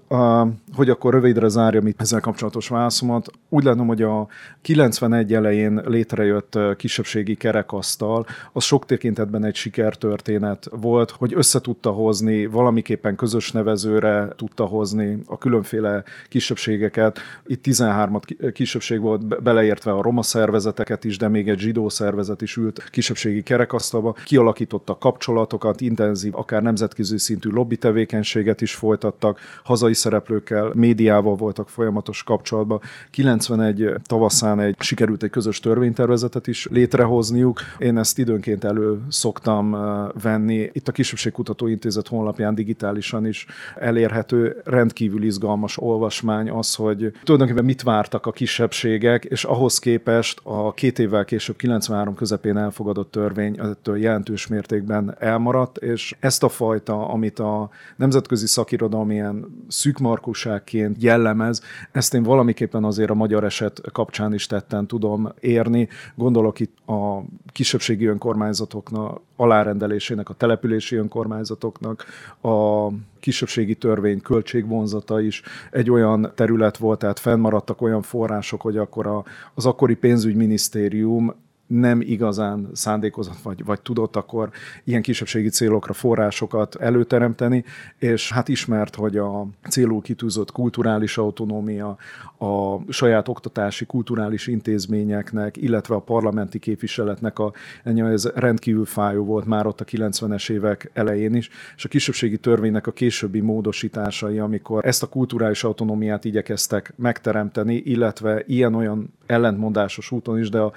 hogy 0.75 0.91
akkor 0.91 1.13
rövidre 1.13 1.49
zárjam 1.49 1.87
itt 1.87 2.01
ezzel 2.01 2.21
kapcsolatos 2.21 2.69
válaszomat, 2.69 3.31
úgy 3.49 3.65
látom, 3.65 3.87
hogy 3.87 4.03
a 4.03 4.29
91 4.63 5.35
elején 5.35 5.81
létrejött 5.85 6.59
kisebbségi 6.77 7.35
kerekasztal, 7.35 8.27
az 8.53 8.65
sok 8.65 8.87
tekintetben 8.87 9.45
egy 9.45 9.55
sikertörténet 9.55 10.69
volt, 10.71 11.11
hogy 11.11 11.33
összetudta 11.35 11.91
hozni, 11.91 12.47
valamiképpen 12.47 13.17
közös 13.17 13.53
nevezőre 13.53 14.29
tudta 14.37 14.65
hozni 14.65 15.19
a 15.27 15.39
különféle 15.39 16.03
kisebbségeket. 16.29 17.19
Itt 17.47 17.63
13 17.63 18.21
kisebbség 18.53 19.01
volt, 19.01 19.43
beleértve 19.43 19.93
a 19.93 20.03
roma 20.03 20.23
szervezeteket 20.23 21.05
is, 21.05 21.17
de 21.17 21.29
még 21.29 21.49
egy 21.49 21.59
zsidó 21.59 21.89
szervezet 21.89 22.43
is 22.43 22.57
ült 22.57 22.91
kisebbségi 22.91 23.43
kerekasztalba. 23.43 24.13
Kialakította 24.25 24.99
kapcsolatokat, 24.99 25.81
intenzív, 25.81 26.37
akár 26.37 26.63
nemzetközi 26.63 27.19
szintű 27.19 27.51
lobby 27.51 27.77
tevékenységet 27.77 28.61
is 28.61 28.75
folytattak, 28.75 29.39
hazai 29.63 29.95
szereplőkkel, 29.95 30.71
médiával 30.75 31.35
voltak 31.35 31.69
folyamatos 31.69 32.23
kapcsolatban. 32.23 32.81
91 33.11 33.93
tavaszán 34.03 34.61
egy, 34.61 34.77
sikerült 34.79 35.23
egy 35.23 35.31
közös 35.31 35.61
törvénytervezetet 35.61 36.47
is 36.47 36.67
létrehozniuk. 36.71 37.61
Én 37.79 37.99
ezt 37.99 38.19
időnként 38.19 38.65
elő 38.65 39.01
szoktam 39.09 39.77
venni. 40.23 40.71
Itt 40.73 40.89
a 40.89 40.93
Kisebbségkutató 40.93 41.67
Intézet 41.67 42.09
honlapján 42.09 42.55
digitálisan 42.55 43.27
is 43.27 43.47
elérhető. 43.77 44.61
Rendkívül 44.65 45.23
izgalmas 45.23 45.79
olvasmány 45.79 46.51
az, 46.51 46.75
hogy 46.75 47.13
tulajdonképpen 47.23 47.65
mit 47.65 47.83
vártak 47.83 48.27
a 48.27 48.33
kisebbségek, 48.33 49.25
és 49.25 49.45
ahhoz 49.45 49.79
képest 49.79 50.41
a 50.43 50.73
két 50.73 50.99
évvel 50.99 51.25
később 51.25 51.57
93 51.57 52.15
közepén 52.15 52.57
elfogadott 52.57 53.11
törvény 53.11 53.59
ettől 53.61 53.99
jelentős 53.99 54.47
mértékben 54.47 55.17
elmaradt, 55.19 55.77
és 55.77 56.17
ezt 56.21 56.43
a 56.43 56.49
fajta, 56.49 57.09
amit 57.09 57.39
a 57.39 57.71
nemzetközi 57.97 58.47
szakirodalom 58.47 59.11
ilyen 59.11 59.44
szűkmarkuságként 59.69 61.03
jellemez, 61.03 61.63
ezt 61.93 62.15
én 62.15 62.23
valamiképpen 62.23 62.85
azért 62.85 63.11
a 63.11 63.15
magyar 63.15 63.45
eset 63.45 63.81
kapcsán 63.93 64.35
is 64.35 64.47
tetten 64.47 64.87
tudom 64.87 65.33
érni. 65.41 65.89
Gondolok 66.15 66.61
itt 66.61 66.89
a 66.89 67.23
kisebbségi 67.53 68.07
önkormányzatoknak 68.07 69.21
alárendelésének, 69.37 70.29
a 70.29 70.35
települési 70.35 70.97
önkormányzatoknak, 70.97 72.05
a 72.43 72.89
kisebbségi 73.21 73.75
törvény 73.75 74.21
költségvonzata 74.21 75.21
is 75.21 75.43
egy 75.71 75.91
olyan 75.91 76.33
terület 76.35 76.77
volt, 76.77 76.99
tehát 76.99 77.19
fennmaradtak 77.19 77.83
olyan 77.83 78.03
források, 78.03 78.61
hogy 78.61 78.77
akkor 78.77 79.07
a, 79.07 79.25
az 79.55 79.67
akkori 79.67 79.95
pénzügyminisztérium 79.95 81.35
nem 81.67 82.01
igazán 82.01 82.69
szándékozott, 82.73 83.39
vagy, 83.43 83.65
vagy 83.65 83.81
tudott 83.81 84.17
akkor 84.17 84.51
ilyen 84.85 85.03
kisebbségi 85.03 85.49
célokra 85.49 85.93
forrásokat 85.93 86.75
előteremteni, 86.75 87.65
és 87.99 88.33
hát 88.33 88.49
ismert, 88.49 88.95
hogy 88.95 89.17
a 89.17 89.47
célul 89.69 90.03
kitűzött 90.03 90.53
kulturális 90.53 91.19
autonómia, 91.19 91.97
a 92.39 92.79
saját 92.93 93.29
oktatási 93.29 93.85
kulturális 93.85 94.47
intézményeknek, 94.47 95.57
illetve 95.57 95.95
a 95.95 96.01
parlamenti 96.01 96.59
képviseletnek 96.59 97.39
a, 97.39 97.53
ez 97.85 98.27
rendkívül 98.35 98.85
fájó 98.85 99.25
volt 99.25 99.45
már 99.45 99.67
ott 99.67 99.81
a 99.81 99.85
90-es 99.85 100.51
évek 100.51 100.91
elején 100.93 101.35
is, 101.35 101.51
és 101.77 101.85
a 101.85 101.89
kisebbségi 101.89 102.39
törvénynek 102.39 102.87
a 102.87 102.93
későbbi 102.93 103.41
módosításai, 103.41 104.39
amikor 104.39 104.87
ezt 104.87 105.03
a 105.03 105.07
kulturális 105.07 105.65
autonómiát 105.65 106.25
igyekeztek 106.25 106.93
megteremteni, 106.97 107.75
illetve 107.75 108.43
ilyen-olyan 108.47 109.13
ellentmondásos 109.27 110.11
úton 110.11 110.39
is, 110.39 110.49
de 110.49 110.59
a 110.59 110.73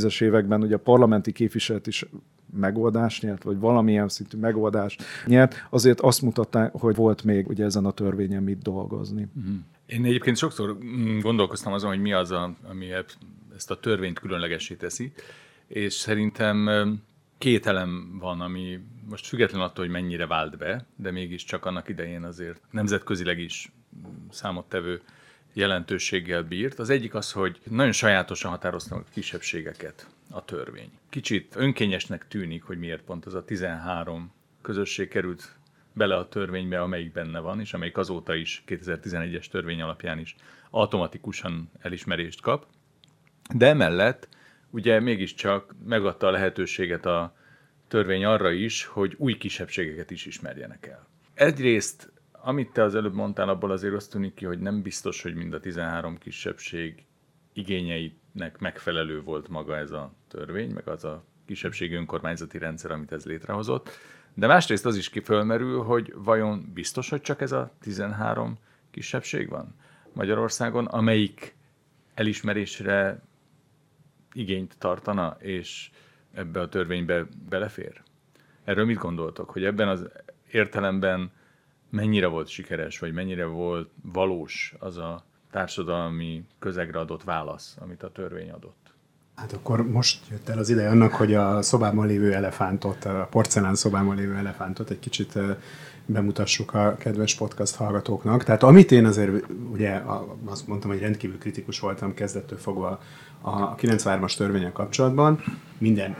2010-es 0.00 0.22
években 0.22 0.62
ugye 0.62 0.74
a 0.74 0.78
parlamenti 0.78 1.32
képviselet 1.32 1.86
is 1.86 2.04
megoldást 2.56 3.22
nyert, 3.22 3.42
vagy 3.42 3.58
valamilyen 3.58 4.08
szintű 4.08 4.38
megoldást 4.38 5.02
nyert, 5.26 5.66
azért 5.70 6.00
azt 6.00 6.22
mutatták, 6.22 6.72
hogy 6.72 6.94
volt 6.94 7.24
még 7.24 7.48
ugye 7.48 7.64
ezen 7.64 7.84
a 7.84 7.90
törvényen 7.90 8.42
mit 8.42 8.62
dolgozni. 8.62 9.28
Mm. 9.38 9.56
Én 9.86 10.04
egyébként 10.04 10.36
sokszor 10.36 10.78
mm, 10.84 11.18
gondolkoztam 11.18 11.72
azon, 11.72 11.90
hogy 11.90 12.00
mi 12.00 12.12
az, 12.12 12.30
a, 12.30 12.54
ami 12.62 12.86
ezt 13.54 13.70
a 13.70 13.80
törvényt 13.80 14.18
különlegesé 14.18 14.74
teszi, 14.74 15.12
és 15.66 15.92
szerintem 15.92 16.68
két 17.38 17.66
elem 17.66 18.16
van, 18.20 18.40
ami 18.40 18.78
most 19.08 19.26
független 19.26 19.60
attól, 19.60 19.84
hogy 19.84 19.92
mennyire 19.92 20.26
vált 20.26 20.58
be, 20.58 20.86
de 20.96 21.10
mégiscsak 21.10 21.64
annak 21.64 21.88
idején 21.88 22.22
azért 22.22 22.60
nemzetközileg 22.70 23.38
is 23.38 23.72
számottevő 24.30 25.00
jelentőséggel 25.52 26.42
bírt. 26.42 26.78
Az 26.78 26.90
egyik 26.90 27.14
az, 27.14 27.32
hogy 27.32 27.60
nagyon 27.64 27.92
sajátosan 27.92 28.50
határoztam 28.50 28.98
a 28.98 29.10
kisebbségeket 29.12 30.06
a 30.30 30.44
törvény. 30.44 30.90
Kicsit 31.08 31.56
önkényesnek 31.56 32.28
tűnik, 32.28 32.62
hogy 32.62 32.78
miért 32.78 33.02
pont 33.02 33.26
az 33.26 33.34
a 33.34 33.44
13 33.44 34.32
közösség 34.62 35.08
került 35.08 35.54
bele 35.92 36.16
a 36.16 36.28
törvénybe, 36.28 36.80
amelyik 36.80 37.12
benne 37.12 37.38
van, 37.38 37.60
és 37.60 37.72
amelyik 37.72 37.96
azóta 37.96 38.34
is 38.34 38.62
2011-es 38.66 39.46
törvény 39.46 39.82
alapján 39.82 40.18
is 40.18 40.34
automatikusan 40.70 41.70
elismerést 41.80 42.40
kap. 42.40 42.66
De 43.54 43.66
emellett 43.66 44.28
ugye 44.70 45.00
mégiscsak 45.00 45.74
megadta 45.84 46.26
a 46.26 46.30
lehetőséget 46.30 47.06
a 47.06 47.34
törvény 47.88 48.24
arra 48.24 48.50
is, 48.50 48.84
hogy 48.84 49.14
új 49.18 49.36
kisebbségeket 49.36 50.10
is 50.10 50.26
ismerjenek 50.26 50.86
el. 50.86 51.06
Egyrészt, 51.34 52.12
amit 52.42 52.72
te 52.72 52.82
az 52.82 52.94
előbb 52.94 53.14
mondtál, 53.14 53.48
abból 53.48 53.70
azért 53.70 53.94
azt 53.94 54.10
tűnik 54.10 54.34
ki, 54.34 54.44
hogy 54.44 54.58
nem 54.58 54.82
biztos, 54.82 55.22
hogy 55.22 55.34
mind 55.34 55.54
a 55.54 55.60
13 55.60 56.18
kisebbség 56.18 57.04
igényeinek 57.52 58.58
megfelelő 58.58 59.22
volt 59.22 59.48
maga 59.48 59.76
ez 59.76 59.90
a 59.90 60.12
törvény, 60.28 60.70
meg 60.70 60.88
az 60.88 61.04
a 61.04 61.24
kisebbségi 61.46 61.94
önkormányzati 61.94 62.58
rendszer, 62.58 62.90
amit 62.90 63.12
ez 63.12 63.24
létrehozott. 63.24 63.90
De 64.34 64.46
másrészt 64.46 64.86
az 64.86 64.96
is 64.96 65.08
kifölmerül, 65.08 65.82
hogy 65.82 66.14
vajon 66.16 66.70
biztos, 66.74 67.08
hogy 67.08 67.20
csak 67.20 67.40
ez 67.40 67.52
a 67.52 67.70
13 67.80 68.58
kisebbség 68.90 69.48
van 69.48 69.74
Magyarországon, 70.12 70.86
amelyik 70.86 71.54
elismerésre 72.14 73.22
igényt 74.32 74.78
tartana, 74.78 75.36
és 75.38 75.90
ebbe 76.32 76.60
a 76.60 76.68
törvénybe 76.68 77.26
belefér? 77.48 78.02
Erről 78.64 78.84
mit 78.84 78.98
gondoltok, 78.98 79.50
hogy 79.50 79.64
ebben 79.64 79.88
az 79.88 80.08
értelemben 80.50 81.32
mennyire 81.90 82.26
volt 82.26 82.48
sikeres, 82.48 82.98
vagy 82.98 83.12
mennyire 83.12 83.44
volt 83.44 83.90
valós 84.12 84.74
az 84.78 84.96
a 84.96 85.24
társadalmi 85.50 86.44
közegre 86.58 86.98
adott 86.98 87.24
válasz, 87.24 87.76
amit 87.80 88.02
a 88.02 88.10
törvény 88.10 88.50
adott? 88.50 88.78
Hát 89.34 89.52
akkor 89.52 89.90
most 89.90 90.26
jött 90.30 90.48
el 90.48 90.58
az 90.58 90.68
ideje 90.68 90.90
annak, 90.90 91.12
hogy 91.12 91.34
a 91.34 91.62
szobában 91.62 92.06
lévő 92.06 92.34
elefántot, 92.34 93.04
a 93.04 93.26
porcelán 93.30 93.74
szobában 93.74 94.16
lévő 94.16 94.34
elefántot 94.34 94.90
egy 94.90 94.98
kicsit 94.98 95.38
bemutassuk 96.06 96.74
a 96.74 96.96
kedves 96.98 97.34
podcast 97.34 97.74
hallgatóknak. 97.74 98.44
Tehát 98.44 98.62
amit 98.62 98.92
én 98.92 99.04
azért, 99.04 99.46
ugye 99.72 100.02
azt 100.44 100.66
mondtam, 100.66 100.90
hogy 100.90 101.00
rendkívül 101.00 101.38
kritikus 101.38 101.80
voltam 101.80 102.14
kezdettől 102.14 102.58
fogva 102.58 103.00
a 103.40 103.74
93-as 103.74 104.36
törvényen 104.36 104.72
kapcsolatban, 104.72 105.42
minden 105.78 106.16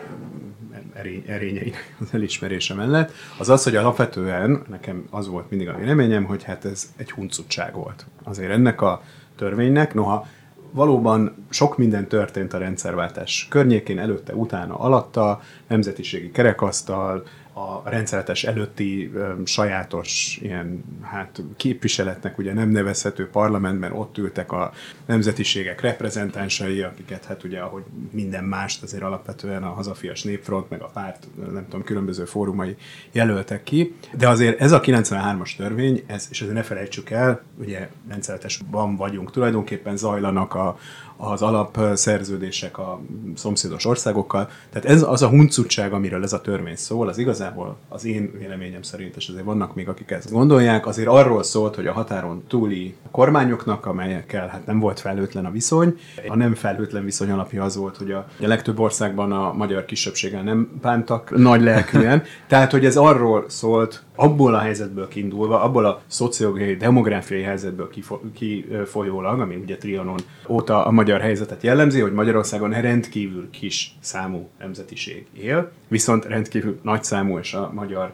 erényei 1.27 1.73
az 2.01 2.09
elismerése 2.13 2.75
mellett, 2.75 3.13
az 3.39 3.49
az, 3.49 3.65
hogy 3.65 3.77
alapvetően 3.77 4.63
nekem 4.69 5.07
az 5.11 5.29
volt 5.29 5.51
mindig 5.51 5.69
a 5.69 5.77
véleményem, 5.77 6.25
hogy 6.25 6.43
hát 6.43 6.65
ez 6.65 6.93
egy 6.97 7.11
huncutság 7.11 7.75
volt. 7.75 8.07
Azért 8.23 8.51
ennek 8.51 8.81
a 8.81 9.03
törvénynek, 9.37 9.95
noha 9.95 10.27
valóban 10.71 11.47
sok 11.49 11.79
minden 11.79 12.09
történt 12.09 12.53
a 12.53 12.59
rendszerváltás 12.59 13.47
környékén, 13.51 13.99
előtte, 13.99 14.35
utána, 14.35 14.75
alatta, 14.79 15.41
nemzetiségi 15.67 16.31
kerekasztal, 16.31 17.23
a 17.53 17.91
rendszeretes 17.91 18.45
előtti 18.45 19.13
sajátos 19.45 20.39
ilyen 20.43 20.85
hát 21.03 21.43
képviseletnek 21.57 22.39
ugye 22.39 22.53
nem 22.53 22.69
nevezhető 22.69 23.29
parlamentben 23.29 23.93
ott 23.93 24.19
ültek 24.19 24.53
a 24.53 24.73
nemzetiségek 25.07 25.81
reprezentánsai, 25.81 26.83
akiket 26.83 27.25
hát 27.25 27.45
ugye 27.45 27.61
ahogy 27.61 27.83
minden 28.11 28.45
mást 28.45 28.83
azért 28.83 29.03
alapvetően 29.03 29.63
a 29.63 29.69
hazafias 29.69 30.23
népfront 30.23 30.71
meg 30.71 30.83
a 30.83 30.91
párt 30.93 31.27
nem 31.53 31.65
tudom 31.65 31.85
különböző 31.85 32.25
fórumai 32.25 32.77
jelöltek 33.13 33.63
ki, 33.63 33.95
de 34.17 34.29
azért 34.29 34.61
ez 34.61 34.73
a 34.73 34.81
93-as 34.81 35.57
törvény, 35.57 36.03
ez, 36.07 36.27
és 36.31 36.41
ezért 36.41 36.55
ne 36.55 36.63
felejtsük 36.63 37.11
el, 37.11 37.43
ugye 37.59 37.89
rendszeretesben 38.09 38.97
vagyunk, 38.97 39.31
tulajdonképpen 39.31 39.97
zajlanak 39.97 40.55
a, 40.55 40.79
az 41.21 41.43
alapszerződések 41.43 42.79
a 42.79 43.01
szomszédos 43.35 43.85
országokkal. 43.85 44.49
Tehát 44.71 44.89
ez 44.89 45.03
az 45.03 45.23
a 45.23 45.29
huncutság, 45.29 45.93
amiről 45.93 46.23
ez 46.23 46.33
a 46.33 46.41
törvény 46.41 46.77
szól, 46.77 47.09
az 47.09 47.19
igazából 47.19 47.77
az 47.89 48.05
én 48.05 48.33
véleményem 48.39 48.83
szerint, 48.83 49.17
és 49.17 49.29
azért 49.29 49.45
vannak 49.45 49.75
még, 49.75 49.89
akik 49.89 50.11
ezt 50.11 50.31
gondolják, 50.31 50.87
azért 50.87 51.09
arról 51.09 51.43
szólt, 51.43 51.75
hogy 51.75 51.87
a 51.87 51.93
határon 51.93 52.45
túli 52.49 52.95
kormányoknak, 53.11 53.87
amelyekkel 53.87 54.49
hát 54.49 54.67
nem 54.67 54.79
volt 54.79 55.01
felhőtlen 55.01 55.45
a 55.45 55.51
viszony, 55.51 55.99
a 56.29 56.37
nem 56.37 56.55
felhőtlen 56.55 57.05
viszony 57.05 57.31
alapja 57.31 57.65
az 57.65 57.77
volt, 57.77 57.97
hogy 57.97 58.11
a, 58.11 58.19
a 58.19 58.47
legtöbb 58.47 58.79
országban 58.79 59.33
a 59.33 59.53
magyar 59.53 59.85
kisebbséggel 59.85 60.43
nem 60.43 60.79
bántak 60.83 61.37
nagy 61.37 61.63
lelkűen, 61.63 62.23
tehát 62.49 62.71
hogy 62.71 62.85
ez 62.85 62.97
arról 62.97 63.45
szólt, 63.49 64.03
abból 64.21 64.55
a 64.55 64.59
helyzetből 64.59 65.09
kiindulva, 65.09 65.63
abból 65.63 65.85
a 65.85 66.03
szociológiai, 66.07 66.77
demográfiai 66.77 67.43
helyzetből 67.43 67.91
kifolyólag, 68.35 69.41
ami 69.41 69.55
ugye 69.55 69.77
Trianon 69.77 70.19
óta 70.49 70.85
a 70.85 70.91
magyar 70.91 71.21
helyzetet 71.21 71.63
jellemzi, 71.63 72.01
hogy 72.01 72.13
Magyarországon 72.13 72.81
rendkívül 72.81 73.51
kis 73.51 73.97
számú 74.01 74.49
nemzetiség 74.59 75.27
él, 75.33 75.73
viszont 75.89 76.25
rendkívül 76.25 76.79
nagy 76.83 77.05
számú, 77.05 77.39
és 77.39 77.55
a 77.55 77.71
magyar 77.75 78.13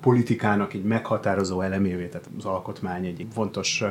politikának 0.00 0.74
egy 0.74 0.82
meghatározó 0.82 1.60
elemévé, 1.60 2.06
tehát 2.06 2.30
az 2.38 2.44
alkotmány 2.44 3.06
egy 3.06 3.26
fontos 3.32 3.84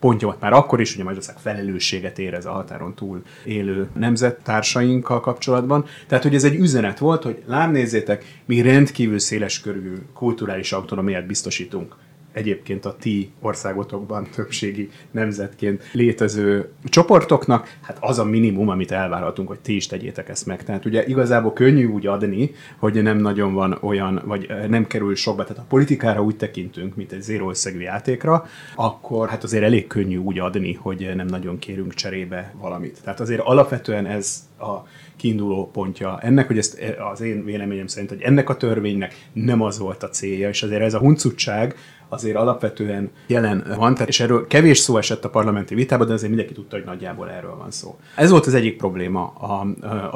pontja 0.00 0.26
volt 0.26 0.40
már 0.40 0.52
akkor 0.52 0.80
is, 0.80 0.96
a 0.96 1.02
Magyarország 1.02 1.36
felelősséget 1.38 2.18
érez 2.18 2.46
a 2.46 2.50
határon 2.50 2.94
túl 2.94 3.22
élő 3.44 3.88
nemzettársainkkal 3.94 5.20
kapcsolatban. 5.20 5.84
Tehát, 6.06 6.24
hogy 6.24 6.34
ez 6.34 6.44
egy 6.44 6.54
üzenet 6.54 6.98
volt, 6.98 7.22
hogy 7.22 7.42
lám 7.46 7.70
nézzétek, 7.70 8.40
mi 8.44 8.60
rendkívül 8.60 9.18
széles 9.18 9.60
körű 9.60 9.94
kulturális 10.14 10.72
autonómiát 10.72 11.26
biztosítunk 11.26 11.96
egyébként 12.32 12.84
a 12.84 12.96
ti 13.00 13.30
országotokban 13.40 14.28
többségi 14.34 14.88
nemzetként 15.10 15.82
létező 15.92 16.68
csoportoknak, 16.84 17.76
hát 17.80 17.96
az 18.00 18.18
a 18.18 18.24
minimum, 18.24 18.68
amit 18.68 18.90
elvárhatunk, 18.90 19.48
hogy 19.48 19.60
ti 19.60 19.76
is 19.76 19.86
tegyétek 19.86 20.28
ezt 20.28 20.46
meg. 20.46 20.64
Tehát 20.64 20.84
ugye 20.84 21.06
igazából 21.06 21.52
könnyű 21.52 21.86
úgy 21.86 22.06
adni, 22.06 22.50
hogy 22.78 23.02
nem 23.02 23.18
nagyon 23.18 23.54
van 23.54 23.78
olyan, 23.80 24.22
vagy 24.24 24.52
nem 24.68 24.86
kerül 24.86 25.14
sokba, 25.14 25.42
tehát 25.42 25.62
a 25.62 25.66
politikára 25.68 26.22
úgy 26.22 26.36
tekintünk, 26.36 26.96
mint 26.96 27.12
egy 27.12 27.22
zéró 27.22 27.48
összegű 27.48 27.80
játékra, 27.80 28.46
akkor 28.74 29.28
hát 29.28 29.42
azért 29.42 29.64
elég 29.64 29.86
könnyű 29.86 30.16
úgy 30.16 30.38
adni, 30.38 30.72
hogy 30.72 31.12
nem 31.14 31.26
nagyon 31.26 31.58
kérünk 31.58 31.94
cserébe 31.94 32.54
valamit. 32.60 33.00
Tehát 33.04 33.20
azért 33.20 33.40
alapvetően 33.40 34.06
ez 34.06 34.48
a 34.58 34.86
kiinduló 35.16 35.70
pontja 35.72 36.18
ennek, 36.20 36.46
hogy 36.46 36.58
ezt 36.58 36.80
az 37.12 37.20
én 37.20 37.44
véleményem 37.44 37.86
szerint, 37.86 38.10
hogy 38.10 38.22
ennek 38.22 38.48
a 38.48 38.56
törvénynek 38.56 39.28
nem 39.32 39.62
az 39.62 39.78
volt 39.78 40.02
a 40.02 40.08
célja, 40.08 40.48
és 40.48 40.62
azért 40.62 40.82
ez 40.82 40.94
a 40.94 40.98
huncutság, 40.98 41.74
azért 42.12 42.36
alapvetően 42.36 43.10
jelen 43.26 43.64
van, 43.76 43.92
tehát, 43.92 44.08
és 44.08 44.20
erről 44.20 44.46
kevés 44.46 44.78
szó 44.78 44.96
esett 44.96 45.24
a 45.24 45.30
parlamenti 45.30 45.74
vitában, 45.74 46.06
de 46.06 46.12
azért 46.12 46.28
mindenki 46.28 46.54
tudta, 46.54 46.76
hogy 46.76 46.84
nagyjából 46.84 47.30
erről 47.30 47.56
van 47.56 47.70
szó. 47.70 47.98
Ez 48.16 48.30
volt 48.30 48.46
az 48.46 48.54
egyik 48.54 48.76
probléma 48.76 49.26
a, 49.26 49.66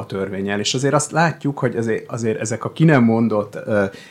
a 0.00 0.06
törvényel, 0.06 0.60
és 0.60 0.74
azért 0.74 0.94
azt 0.94 1.10
látjuk, 1.10 1.58
hogy 1.58 1.76
azért, 1.76 2.10
azért 2.10 2.40
ezek 2.40 2.64
a 2.64 2.72
ki 2.72 2.84
nem 2.84 3.02
mondott, 3.02 3.58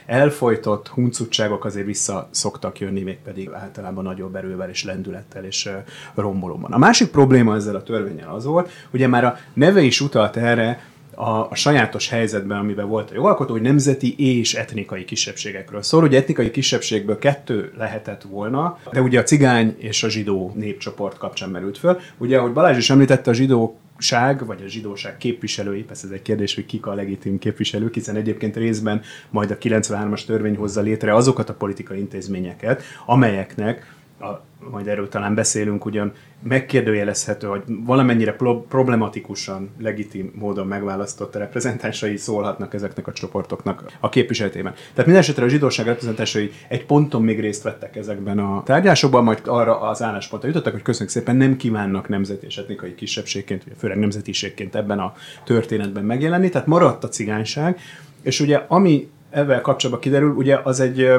elfolytott 0.05 0.87
huncutságok 0.87 1.65
azért 1.65 1.85
vissza 1.85 2.27
szoktak 2.31 2.79
jönni, 2.79 3.01
mégpedig 3.01 3.49
általában 3.53 4.03
nagyobb 4.03 4.35
erővel 4.35 4.69
és 4.69 4.83
lendülettel 4.83 5.43
és 5.43 5.69
rombolóban. 6.15 6.71
A 6.71 6.77
másik 6.77 7.09
probléma 7.09 7.55
ezzel 7.55 7.75
a 7.75 7.83
törvényel 7.83 8.29
az 8.29 8.45
volt, 8.45 8.69
ugye 8.91 9.07
már 9.07 9.23
a 9.23 9.37
neve 9.53 9.81
is 9.81 10.01
utalt 10.01 10.37
erre, 10.37 10.93
a, 11.15 11.49
a 11.49 11.55
sajátos 11.55 12.09
helyzetben, 12.09 12.57
amiben 12.57 12.87
volt 12.87 13.11
a 13.11 13.13
jogalkotó, 13.13 13.51
hogy 13.51 13.61
nemzeti 13.61 14.15
és 14.17 14.53
etnikai 14.53 15.05
kisebbségekről 15.05 15.81
szól. 15.81 16.03
Ugye 16.03 16.17
etnikai 16.17 16.51
kisebbségből 16.51 17.17
kettő 17.17 17.73
lehetett 17.77 18.21
volna, 18.21 18.79
de 18.91 19.01
ugye 19.01 19.19
a 19.19 19.23
cigány 19.23 19.75
és 19.77 20.03
a 20.03 20.09
zsidó 20.09 20.53
népcsoport 20.55 21.17
kapcsán 21.17 21.49
merült 21.49 21.77
föl. 21.77 21.99
Ugye, 22.17 22.37
ahogy 22.37 22.53
Balázs 22.53 22.77
is 22.77 22.89
említette, 22.89 23.29
a 23.29 23.33
zsidó 23.33 23.79
ság, 23.97 24.45
vagy 24.45 24.61
a 24.65 24.67
zsidóság 24.67 25.17
képviselői, 25.17 25.83
persze 25.83 26.05
ez 26.07 26.13
egy 26.13 26.21
kérdés, 26.21 26.55
hogy 26.55 26.65
kik 26.65 26.85
a 26.85 26.93
legitim 26.93 27.39
képviselők, 27.39 27.93
hiszen 27.93 28.15
egyébként 28.15 28.55
részben 28.55 29.01
majd 29.29 29.51
a 29.51 29.57
93-as 29.57 30.25
törvény 30.25 30.55
hozza 30.55 30.81
létre 30.81 31.15
azokat 31.15 31.49
a 31.49 31.53
politikai 31.53 31.99
intézményeket, 31.99 32.83
amelyeknek 33.05 33.94
a, 34.19 34.41
majd 34.71 34.87
erről 34.87 35.09
talán 35.09 35.35
beszélünk, 35.35 35.85
ugyan 35.85 36.13
megkérdőjelezhető, 36.43 37.47
hogy 37.47 37.63
valamennyire 37.85 38.35
problematikusan, 38.69 39.69
legitim 39.79 40.31
módon 40.35 40.67
megválasztott 40.67 41.35
reprezentánsai 41.35 42.17
szólhatnak 42.17 42.73
ezeknek 42.73 43.07
a 43.07 43.11
csoportoknak 43.11 43.91
a 43.99 44.09
képviseletében. 44.09 44.73
Tehát 44.73 45.05
minden 45.05 45.21
esetre 45.21 45.45
a 45.45 45.47
zsidóság 45.47 45.85
reprezentánsai 45.85 46.51
egy 46.67 46.85
ponton 46.85 47.21
még 47.21 47.39
részt 47.39 47.63
vettek 47.63 47.95
ezekben 47.95 48.39
a 48.39 48.63
tárgyásokban, 48.63 49.23
majd 49.23 49.41
arra 49.45 49.79
az 49.79 50.01
álláspontra 50.01 50.47
jutottak, 50.47 50.73
hogy 50.73 50.81
köszönjük 50.81 51.11
szépen 51.11 51.35
nem 51.35 51.57
kívánnak 51.57 52.07
nemzet 52.07 52.43
és 52.43 52.57
etnikai 52.57 52.95
kisebbségként, 52.95 53.63
főleg 53.77 53.97
nemzetiségként 53.97 54.75
ebben 54.75 54.99
a 54.99 55.13
történetben 55.43 56.03
megjelenni, 56.03 56.49
tehát 56.49 56.67
maradt 56.67 57.03
a 57.03 57.09
cigányság, 57.09 57.79
és 58.21 58.39
ugye 58.39 58.65
ami 58.67 59.09
ezzel 59.29 59.61
kapcsolatban 59.61 60.03
kiderül, 60.03 60.31
ugye 60.31 60.59
az 60.63 60.79
egy 60.79 61.09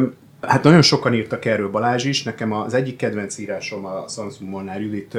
Hát 0.41 0.63
nagyon 0.63 0.83
sokan 0.83 1.15
írtak 1.15 1.45
erről 1.45 1.71
Balázs 1.71 2.05
is, 2.05 2.23
nekem 2.23 2.53
az 2.53 2.75
egyik 2.75 2.97
kedvenc 2.97 3.39
írásom 3.39 3.85
a 3.85 4.05
Samsung 4.09 4.51
Molnár 4.51 4.81
Judit 4.81 5.19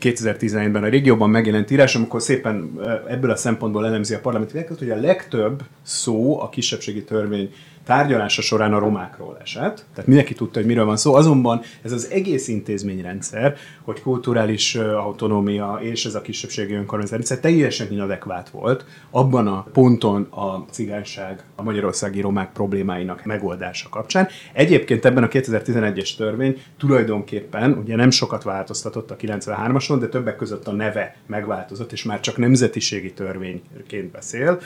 2017-ben 0.00 0.82
a 0.82 0.88
régióban 0.88 1.30
megjelent 1.30 1.70
írás, 1.70 1.94
amikor 1.94 2.22
szépen 2.22 2.80
ebből 3.08 3.30
a 3.30 3.36
szempontból 3.36 3.86
elemzi 3.86 4.14
a 4.14 4.20
parlamenti 4.20 4.64
hogy 4.78 4.90
a 4.90 5.00
legtöbb 5.00 5.62
szó 5.82 6.40
a 6.40 6.48
kisebbségi 6.48 7.04
törvény 7.04 7.52
tárgyalása 7.84 8.42
során 8.42 8.72
a 8.72 8.78
romákról 8.78 9.38
esett, 9.42 9.84
tehát 9.92 10.06
mindenki 10.06 10.34
tudta, 10.34 10.58
hogy 10.58 10.68
miről 10.68 10.84
van 10.84 10.96
szó, 10.96 11.14
azonban 11.14 11.60
ez 11.82 11.92
az 11.92 12.10
egész 12.10 12.48
intézményrendszer, 12.48 13.56
hogy 13.82 14.02
kulturális 14.02 14.74
autonómia 14.74 15.78
és 15.82 16.04
ez 16.04 16.14
a 16.14 16.20
kisebbségi 16.20 16.74
önkormányzat 16.74 17.16
rendszer 17.16 17.38
teljesen 17.38 17.92
inadekvát 17.92 18.48
volt, 18.48 18.84
abban 19.10 19.46
a 19.46 19.66
ponton 19.72 20.22
a 20.30 20.64
cigányság, 20.70 21.44
a 21.56 21.62
magyarországi 21.62 22.20
romák 22.20 22.52
problémáinak 22.52 23.24
megoldása 23.24 23.88
kapcsán. 23.88 24.28
Egyébként 24.52 25.04
ebben 25.04 25.22
a 25.22 25.28
2011-es 25.28 26.16
törvény 26.16 26.62
tulajdonképpen 26.78 27.72
ugye 27.72 27.96
nem 27.96 28.10
sokat 28.10 28.42
változtatott 28.42 29.10
a 29.10 29.16
93-ason, 29.16 29.96
de 30.00 30.06
többek 30.06 30.36
között 30.36 30.66
a 30.66 30.72
neve 30.72 31.16
megváltozott, 31.26 31.92
és 31.92 32.02
már 32.02 32.20
csak 32.20 32.36
nemzetiségi 32.36 33.12
törvényként 33.12 34.10
beszél, 34.10 34.60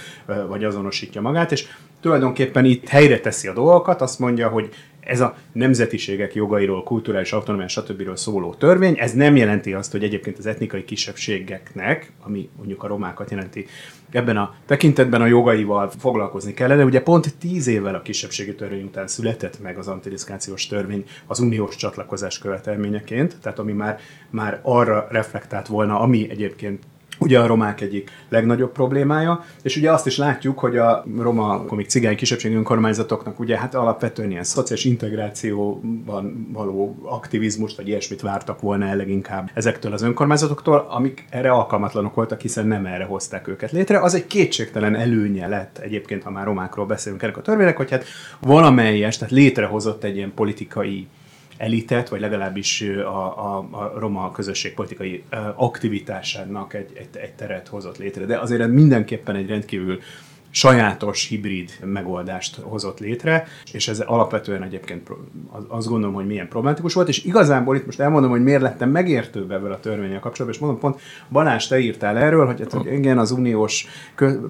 vagy 0.48 0.64
azonosítja 0.64 1.20
magát, 1.20 1.52
és 1.52 1.66
tulajdonképpen 2.00 2.64
itt 2.64 2.88
helyre 2.88 3.20
teszi 3.20 3.48
a 3.48 3.52
dolgokat, 3.52 4.00
azt 4.00 4.18
mondja, 4.18 4.48
hogy 4.48 4.70
ez 5.08 5.20
a 5.20 5.36
nemzetiségek 5.52 6.34
jogairól, 6.34 6.82
kulturális 6.82 7.32
autonómia, 7.32 7.68
stb. 7.68 8.16
szóló 8.16 8.54
törvény, 8.54 8.94
ez 8.98 9.12
nem 9.12 9.36
jelenti 9.36 9.72
azt, 9.72 9.92
hogy 9.92 10.02
egyébként 10.02 10.38
az 10.38 10.46
etnikai 10.46 10.84
kisebbségeknek, 10.84 12.12
ami 12.22 12.48
mondjuk 12.56 12.82
a 12.82 12.86
romákat 12.86 13.30
jelenti, 13.30 13.66
ebben 14.10 14.36
a 14.36 14.54
tekintetben 14.66 15.20
a 15.20 15.26
jogaival 15.26 15.90
foglalkozni 15.98 16.54
kellene. 16.54 16.84
Ugye 16.84 17.02
pont 17.02 17.34
tíz 17.38 17.66
évvel 17.66 17.94
a 17.94 18.02
kisebbségi 18.02 18.54
törvény 18.54 18.82
után 18.82 19.06
született 19.06 19.62
meg 19.62 19.78
az 19.78 19.88
antidiszkációs 19.88 20.66
törvény 20.66 21.04
az 21.26 21.40
uniós 21.40 21.76
csatlakozás 21.76 22.38
követelményeként, 22.38 23.36
tehát 23.42 23.58
ami 23.58 23.72
már, 23.72 23.98
már 24.30 24.60
arra 24.62 25.06
reflektált 25.10 25.66
volna, 25.66 26.00
ami 26.00 26.30
egyébként 26.30 26.82
ugye 27.18 27.38
a 27.38 27.46
romák 27.46 27.80
egyik 27.80 28.10
legnagyobb 28.28 28.72
problémája, 28.72 29.44
és 29.62 29.76
ugye 29.76 29.92
azt 29.92 30.06
is 30.06 30.16
látjuk, 30.16 30.58
hogy 30.58 30.76
a 30.76 31.04
roma, 31.18 31.64
komik 31.64 31.88
cigány 31.88 32.16
kisebbségi 32.16 32.54
önkormányzatoknak 32.54 33.40
ugye 33.40 33.58
hát 33.58 33.74
alapvetően 33.74 34.30
ilyen 34.30 34.44
szociális 34.44 34.84
integrációban 34.84 36.48
való 36.52 36.96
aktivizmust, 37.02 37.76
vagy 37.76 37.88
ilyesmit 37.88 38.20
vártak 38.20 38.60
volna 38.60 38.86
el 38.86 38.96
leginkább 38.96 39.50
ezektől 39.54 39.92
az 39.92 40.02
önkormányzatoktól, 40.02 40.86
amik 40.90 41.24
erre 41.30 41.50
alkalmatlanok 41.50 42.14
voltak, 42.14 42.40
hiszen 42.40 42.66
nem 42.66 42.86
erre 42.86 43.04
hozták 43.04 43.48
őket 43.48 43.70
létre. 43.70 44.00
Az 44.00 44.14
egy 44.14 44.26
kétségtelen 44.26 44.94
előnye 44.94 45.46
lett 45.46 45.78
egyébként, 45.78 46.22
ha 46.22 46.30
már 46.30 46.44
romákról 46.44 46.86
beszélünk 46.86 47.22
ennek 47.22 47.36
a 47.36 47.42
törvénynek, 47.42 47.76
hogy 47.76 47.90
hát 47.90 48.04
valamelyes, 48.40 49.18
tehát 49.18 49.34
létrehozott 49.34 50.04
egy 50.04 50.16
ilyen 50.16 50.32
politikai 50.34 51.06
elitet, 51.58 52.08
vagy 52.08 52.20
legalábbis 52.20 52.80
a, 52.80 53.56
a, 53.56 53.68
a 53.70 53.92
roma 53.98 54.32
közösség 54.32 54.74
politikai 54.74 55.22
aktivitásának 55.54 56.74
egy, 56.74 56.90
egy, 56.94 57.08
egy 57.12 57.32
teret 57.32 57.68
hozott 57.68 57.98
létre. 57.98 58.24
De 58.24 58.38
azért 58.38 58.68
mindenképpen 58.68 59.36
egy 59.36 59.48
rendkívül 59.48 60.00
sajátos 60.58 61.26
hibrid 61.26 61.70
megoldást 61.84 62.56
hozott 62.56 62.98
létre, 62.98 63.46
és 63.72 63.88
ez 63.88 64.00
alapvetően 64.00 64.62
egyébként 64.62 65.08
azt 65.68 65.88
gondolom, 65.88 66.14
hogy 66.14 66.26
milyen 66.26 66.48
problematikus 66.48 66.94
volt, 66.94 67.08
és 67.08 67.24
igazából 67.24 67.76
itt 67.76 67.86
most 67.86 68.00
elmondom, 68.00 68.30
hogy 68.30 68.42
miért 68.42 68.60
lettem 68.60 68.90
megértőbb 68.90 69.50
ebből 69.50 69.72
a 69.72 69.80
törvényel 69.80 70.20
kapcsolatban, 70.20 70.50
és 70.54 70.58
mondom, 70.58 70.78
pont 70.78 71.00
Balázs, 71.28 71.66
te 71.66 71.78
írtál 71.78 72.18
erről, 72.18 72.46
hogy, 72.46 72.60
hát, 72.60 72.72
hogy 72.72 72.92
igen, 72.92 73.18
az 73.18 73.30
uniós 73.30 73.86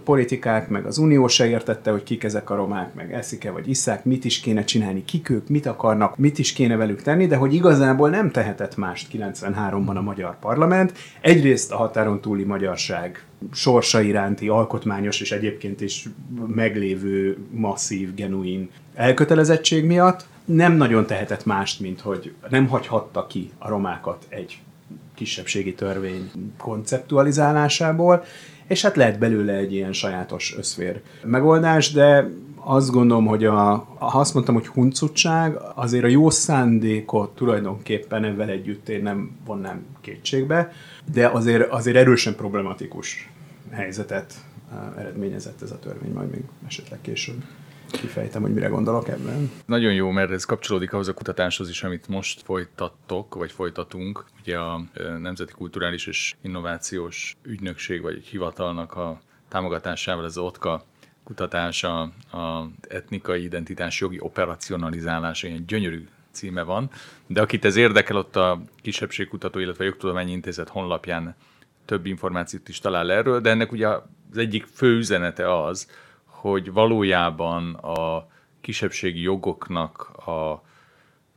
politikák, 0.04 0.68
meg 0.68 0.86
az 0.86 0.98
unió 0.98 1.26
se 1.26 1.48
értette, 1.48 1.90
hogy 1.90 2.02
kik 2.02 2.24
ezek 2.24 2.50
a 2.50 2.54
romák, 2.54 2.94
meg 2.94 3.12
eszik-e, 3.12 3.50
vagy 3.50 3.68
iszák, 3.68 4.04
mit 4.04 4.24
is 4.24 4.40
kéne 4.40 4.64
csinálni, 4.64 5.04
kik 5.04 5.28
ők, 5.28 5.48
mit 5.48 5.66
akarnak, 5.66 6.16
mit 6.16 6.38
is 6.38 6.52
kéne 6.52 6.76
velük 6.76 7.02
tenni, 7.02 7.26
de 7.26 7.36
hogy 7.36 7.54
igazából 7.54 8.10
nem 8.10 8.30
tehetett 8.30 8.76
mást 8.76 9.08
93-ban 9.12 9.96
a 9.96 10.00
magyar 10.00 10.38
parlament. 10.38 10.92
Egyrészt 11.20 11.72
a 11.72 11.76
határon 11.76 12.20
túli 12.20 12.44
magyarság 12.44 13.27
sorsa 13.52 14.00
iránti 14.00 14.48
alkotmányos 14.48 15.20
és 15.20 15.32
egyébként 15.32 15.80
is 15.80 16.08
meglévő 16.46 17.38
masszív, 17.50 18.14
genuin 18.14 18.70
elkötelezettség 18.94 19.84
miatt 19.84 20.26
nem 20.44 20.76
nagyon 20.76 21.06
tehetett 21.06 21.44
mást, 21.44 21.80
mint 21.80 22.00
hogy 22.00 22.34
nem 22.48 22.68
hagyhatta 22.68 23.26
ki 23.26 23.50
a 23.58 23.68
romákat 23.68 24.26
egy 24.28 24.58
kisebbségi 25.14 25.74
törvény 25.74 26.30
konceptualizálásából, 26.58 28.24
és 28.66 28.82
hát 28.82 28.96
lehet 28.96 29.18
belőle 29.18 29.52
egy 29.52 29.72
ilyen 29.72 29.92
sajátos 29.92 30.54
összfér 30.58 31.00
megoldás, 31.22 31.92
de 31.92 32.30
azt 32.56 32.90
gondolom, 32.90 33.26
hogy 33.26 33.44
a, 33.44 33.86
ha 33.98 34.18
azt 34.18 34.34
mondtam, 34.34 34.54
hogy 34.54 34.66
huncutság, 34.66 35.56
azért 35.74 36.04
a 36.04 36.08
jó 36.08 36.30
szándékot 36.30 37.34
tulajdonképpen 37.34 38.24
ebben 38.24 38.48
együtt 38.48 38.88
én 38.88 39.02
nem 39.02 39.30
vonnám 39.46 39.86
kétségbe, 40.00 40.72
de 41.12 41.28
azért, 41.28 41.70
azért 41.70 41.96
erősen 41.96 42.34
problematikus 42.34 43.30
helyzetet 43.70 44.34
eredményezett 44.96 45.62
ez 45.62 45.70
a 45.70 45.78
törvény, 45.78 46.12
majd 46.12 46.30
még 46.30 46.42
esetleg 46.66 47.00
később 47.00 47.44
kifejtem, 47.90 48.42
hogy 48.42 48.54
mire 48.54 48.68
gondolok 48.68 49.08
ebben. 49.08 49.50
Nagyon 49.66 49.92
jó, 49.92 50.10
mert 50.10 50.30
ez 50.30 50.44
kapcsolódik 50.44 50.92
ahhoz 50.92 51.08
a 51.08 51.14
kutatáshoz 51.14 51.68
is, 51.68 51.82
amit 51.82 52.08
most 52.08 52.42
folytattok, 52.42 53.34
vagy 53.34 53.52
folytatunk. 53.52 54.24
Ugye 54.40 54.58
a 54.58 54.84
Nemzeti 55.18 55.52
Kulturális 55.52 56.06
és 56.06 56.34
Innovációs 56.42 57.36
Ügynökség, 57.42 58.02
vagy 58.02 58.24
hivatalnak 58.24 58.94
a 58.96 59.20
támogatásával 59.48 60.24
az 60.24 60.38
OTKA 60.38 60.84
kutatása, 61.24 62.00
a 62.32 62.70
etnikai 62.88 63.42
identitás 63.42 64.00
jogi 64.00 64.18
operacionalizálása, 64.20 65.46
ilyen 65.46 65.64
gyönyörű 65.66 66.08
címe 66.30 66.62
van, 66.62 66.90
de 67.26 67.40
akit 67.40 67.64
ez 67.64 67.76
érdekel, 67.76 68.16
ott 68.16 68.36
a 68.36 68.60
Kisebbségkutató, 68.82 69.58
illetve 69.58 69.84
Jogtudományi 69.84 70.32
Intézet 70.32 70.68
honlapján 70.68 71.36
több 71.84 72.06
információt 72.06 72.68
is 72.68 72.78
talál 72.78 73.12
erről, 73.12 73.40
de 73.40 73.50
ennek 73.50 73.72
ugye 73.72 73.88
az 73.88 74.36
egyik 74.36 74.66
fő 74.74 74.96
üzenete 74.96 75.62
az, 75.62 75.90
hogy 76.24 76.72
valójában 76.72 77.74
a 77.74 78.28
kisebbségi 78.60 79.20
jogoknak 79.20 80.10
a 80.26 80.62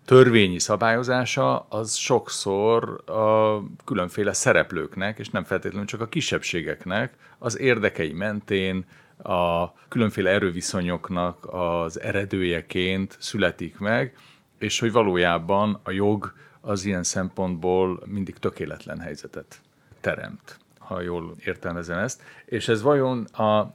törvényi 0.06 0.60
szabályozása 0.60 1.60
az 1.70 1.96
sokszor 1.96 3.10
a 3.10 3.60
különféle 3.86 4.34
szereplőknek, 4.34 5.20
és 5.20 5.30
nem 5.30 5.44
feltétlenül 5.44 5.88
csak 5.88 6.02
a 6.02 6.08
kisebbségeknek 6.08 7.14
az 7.38 7.60
érdekei 7.60 8.14
mentén, 8.14 8.86
a 9.24 9.74
különféle 9.88 10.30
erőviszonyoknak 10.30 11.48
az 11.54 12.00
eredőjeként 12.00 13.16
születik 13.20 13.80
meg, 13.80 14.16
és 14.62 14.80
hogy 14.80 14.92
valójában 14.92 15.80
a 15.84 15.92
jog 15.92 16.34
az 16.62 16.86
ilyen 16.86 17.04
szempontból 17.04 18.04
mindig 18.06 18.38
tökéletlen 18.38 19.00
helyzetet 19.00 19.62
teremt, 20.02 20.60
ha 20.78 21.02
jól 21.02 21.36
értelmezem 21.46 21.98
ezt. 21.98 22.22
És 22.46 22.68
ez 22.68 22.82
vajon 22.82 23.24
a 23.24 23.74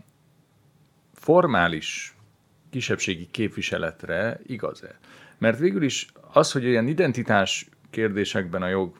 formális 1.14 2.14
kisebbségi 2.70 3.28
képviseletre 3.30 4.40
igaz-e? 4.46 4.98
Mert 5.38 5.58
végül 5.58 5.82
is 5.82 6.08
az, 6.32 6.52
hogy 6.52 6.66
olyan 6.66 6.86
identitás 6.86 7.68
kérdésekben 7.90 8.62
a 8.62 8.68
jog 8.68 8.96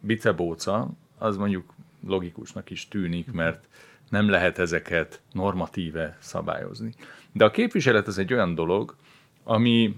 bicebóca, 0.00 0.90
az 1.18 1.36
mondjuk 1.36 1.72
logikusnak 2.06 2.70
is 2.70 2.88
tűnik, 2.88 3.32
mert 3.32 3.68
nem 4.08 4.28
lehet 4.28 4.58
ezeket 4.58 5.20
normatíve 5.32 6.16
szabályozni. 6.20 6.92
De 7.32 7.44
a 7.44 7.50
képviselet 7.50 8.06
az 8.06 8.18
egy 8.18 8.32
olyan 8.32 8.54
dolog, 8.54 8.96
ami, 9.44 9.96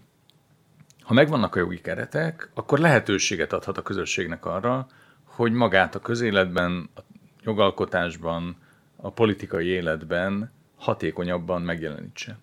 ha 1.10 1.16
megvannak 1.16 1.54
a 1.54 1.58
jogi 1.58 1.80
keretek, 1.80 2.50
akkor 2.54 2.78
lehetőséget 2.78 3.52
adhat 3.52 3.78
a 3.78 3.82
közösségnek 3.82 4.44
arra, 4.44 4.86
hogy 5.24 5.52
magát 5.52 5.94
a 5.94 6.00
közéletben, 6.00 6.90
a 6.96 7.00
jogalkotásban, 7.42 8.56
a 8.96 9.10
politikai 9.10 9.66
életben 9.66 10.52
hatékonyabban 10.76 11.62
megjelenítse. 11.62 12.38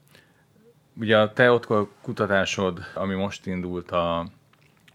Ugye 0.94 1.18
a 1.18 1.34
te 1.34 1.52
ott 1.52 1.68
kutatásod, 2.02 2.80
ami 2.94 3.14
most 3.14 3.46
indult 3.46 3.92
a 3.92 4.28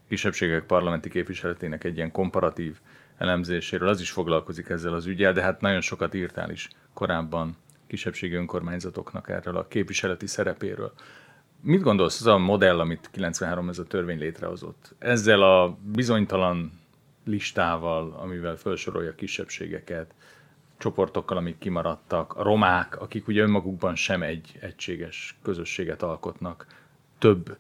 kisebbségek 0.08 0.64
parlamenti 0.64 1.08
képviseletének 1.08 1.84
egy 1.84 1.96
ilyen 1.96 2.12
komparatív 2.12 2.76
elemzéséről, 3.18 3.88
az 3.88 4.00
is 4.00 4.10
foglalkozik 4.10 4.68
ezzel 4.68 4.94
az 4.94 5.06
ügyel, 5.06 5.32
de 5.32 5.42
hát 5.42 5.60
nagyon 5.60 5.80
sokat 5.80 6.14
írtál 6.14 6.50
is 6.50 6.68
korábban 6.92 7.56
kisebbségi 7.86 8.34
önkormányzatoknak 8.34 9.28
erről 9.28 9.56
a 9.56 9.68
képviseleti 9.68 10.26
szerepéről. 10.26 10.92
Mit 11.64 11.82
gondolsz 11.82 12.20
az 12.20 12.26
a 12.26 12.38
modell, 12.38 12.80
amit 12.80 13.08
93 13.12 13.68
ez 13.68 13.78
a 13.78 13.84
törvény 13.84 14.18
létrehozott? 14.18 14.94
Ezzel 14.98 15.42
a 15.42 15.78
bizonytalan 15.82 16.72
listával, 17.24 18.12
amivel 18.12 18.56
felsorolja 18.56 19.10
a 19.10 19.14
kisebbségeket, 19.14 20.14
csoportokkal, 20.78 21.36
amik 21.36 21.58
kimaradtak, 21.58 22.34
a 22.34 22.42
romák, 22.42 23.00
akik 23.00 23.28
ugye 23.28 23.42
önmagukban 23.42 23.94
sem 23.94 24.22
egy 24.22 24.58
egységes 24.60 25.38
közösséget 25.42 26.02
alkotnak, 26.02 26.66
több 27.18 27.56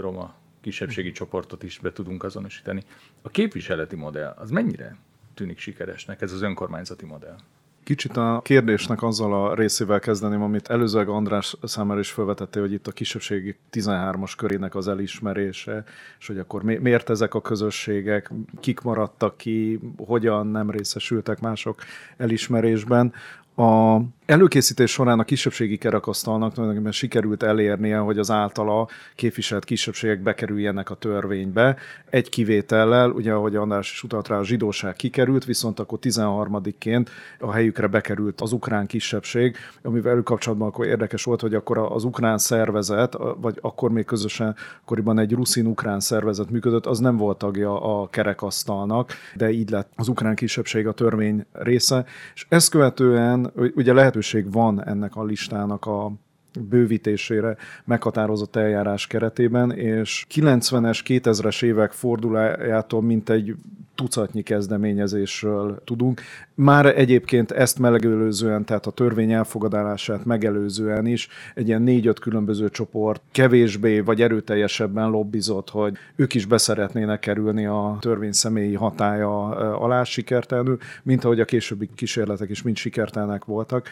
roma 0.00 0.34
kisebbségi 0.60 1.12
csoportot 1.12 1.62
is 1.62 1.78
be 1.78 1.92
tudunk 1.92 2.24
azonosítani. 2.24 2.82
A 3.22 3.28
képviseleti 3.28 3.96
modell 3.96 4.34
az 4.38 4.50
mennyire 4.50 4.96
tűnik 5.34 5.58
sikeresnek, 5.58 6.20
ez 6.20 6.32
az 6.32 6.42
önkormányzati 6.42 7.04
modell? 7.04 7.36
Kicsit 7.84 8.16
a 8.16 8.40
kérdésnek 8.44 9.02
azzal 9.02 9.44
a 9.44 9.54
részével 9.54 9.98
kezdeném, 9.98 10.42
amit 10.42 10.68
előzőleg 10.68 11.08
András 11.08 11.56
számára 11.62 12.00
is 12.00 12.10
felvetettél, 12.10 12.62
hogy 12.62 12.72
itt 12.72 12.86
a 12.86 12.92
kisebbségi 12.92 13.56
13-as 13.72 14.32
körének 14.36 14.74
az 14.74 14.88
elismerése, 14.88 15.84
és 16.18 16.26
hogy 16.26 16.38
akkor 16.38 16.62
miért 16.62 17.10
ezek 17.10 17.34
a 17.34 17.40
közösségek, 17.40 18.30
kik 18.60 18.80
maradtak 18.80 19.36
ki, 19.36 19.80
hogyan 19.96 20.46
nem 20.46 20.70
részesültek 20.70 21.40
mások 21.40 21.82
elismerésben. 22.16 23.12
A 23.56 23.98
előkészítés 24.32 24.90
során 24.90 25.18
a 25.18 25.24
kisebbségi 25.24 25.76
kerekasztalnak 25.76 26.52
tulajdonképpen 26.52 26.92
sikerült 26.92 27.42
elérnie, 27.42 27.98
hogy 27.98 28.18
az 28.18 28.30
általa 28.30 28.88
képviselt 29.14 29.64
kisebbségek 29.64 30.22
bekerüljenek 30.22 30.90
a 30.90 30.94
törvénybe. 30.94 31.76
Egy 32.10 32.28
kivétellel, 32.28 33.10
ugye 33.10 33.32
ahogy 33.32 33.56
András 33.56 33.92
is 33.92 34.02
utalt 34.02 34.28
rá, 34.28 34.36
a 34.36 34.44
zsidóság 34.44 34.96
kikerült, 34.96 35.44
viszont 35.44 35.80
akkor 35.80 35.98
13-ként 36.02 37.06
a 37.38 37.52
helyükre 37.52 37.86
bekerült 37.86 38.40
az 38.40 38.52
ukrán 38.52 38.86
kisebbség, 38.86 39.56
amivel 39.82 40.22
kapcsolatban 40.22 40.68
akkor 40.68 40.86
érdekes 40.86 41.24
volt, 41.24 41.40
hogy 41.40 41.54
akkor 41.54 41.78
az 41.78 42.04
ukrán 42.04 42.38
szervezet, 42.38 43.16
vagy 43.40 43.58
akkor 43.60 43.90
még 43.90 44.04
közösen 44.04 44.56
akkoriban 44.82 45.18
egy 45.18 45.32
ruszin-ukrán 45.32 46.00
szervezet 46.00 46.50
működött, 46.50 46.86
az 46.86 46.98
nem 46.98 47.16
volt 47.16 47.38
tagja 47.38 48.00
a 48.00 48.08
kerekasztalnak, 48.08 49.12
de 49.34 49.50
így 49.50 49.70
lett 49.70 49.92
az 49.96 50.08
ukrán 50.08 50.34
kisebbség 50.34 50.86
a 50.86 50.92
törvény 50.92 51.44
része, 51.52 52.04
és 52.34 52.46
ezt 52.48 52.70
követően 52.70 53.52
ugye 53.74 53.92
lehet 53.92 54.20
lehetőség 54.22 54.52
van 54.52 54.84
ennek 54.84 55.16
a 55.16 55.24
listának 55.24 55.86
a 55.86 56.12
bővítésére 56.60 57.56
meghatározott 57.84 58.56
eljárás 58.56 59.06
keretében, 59.06 59.70
és 59.70 60.26
90-es, 60.34 61.00
2000-es 61.04 61.62
évek 61.62 61.92
fordulájától 61.92 63.02
mintegy 63.02 63.54
tucatnyi 63.94 64.42
kezdeményezésről 64.42 65.82
tudunk. 65.84 66.20
Már 66.54 66.86
egyébként 66.86 67.50
ezt 67.50 67.78
megelőzően, 67.78 68.64
tehát 68.64 68.86
a 68.86 68.90
törvény 68.90 69.32
elfogadását 69.32 70.24
megelőzően 70.24 71.06
is 71.06 71.28
egy 71.54 71.68
ilyen 71.68 71.82
négy-öt 71.82 72.18
különböző 72.18 72.68
csoport 72.68 73.22
kevésbé 73.30 74.00
vagy 74.00 74.22
erőteljesebben 74.22 75.10
lobbizott, 75.10 75.70
hogy 75.70 75.96
ők 76.16 76.34
is 76.34 76.46
beszeretnének 76.46 77.20
kerülni 77.20 77.66
a 77.66 77.96
törvény 78.00 78.32
személyi 78.32 78.74
hatája 78.74 79.48
alá 79.76 80.04
sikertelenül, 80.04 80.78
mint 81.02 81.24
ahogy 81.24 81.40
a 81.40 81.44
későbbi 81.44 81.88
kísérletek 81.94 82.50
is 82.50 82.62
mind 82.62 82.76
sikertelenek 82.76 83.44
voltak 83.44 83.88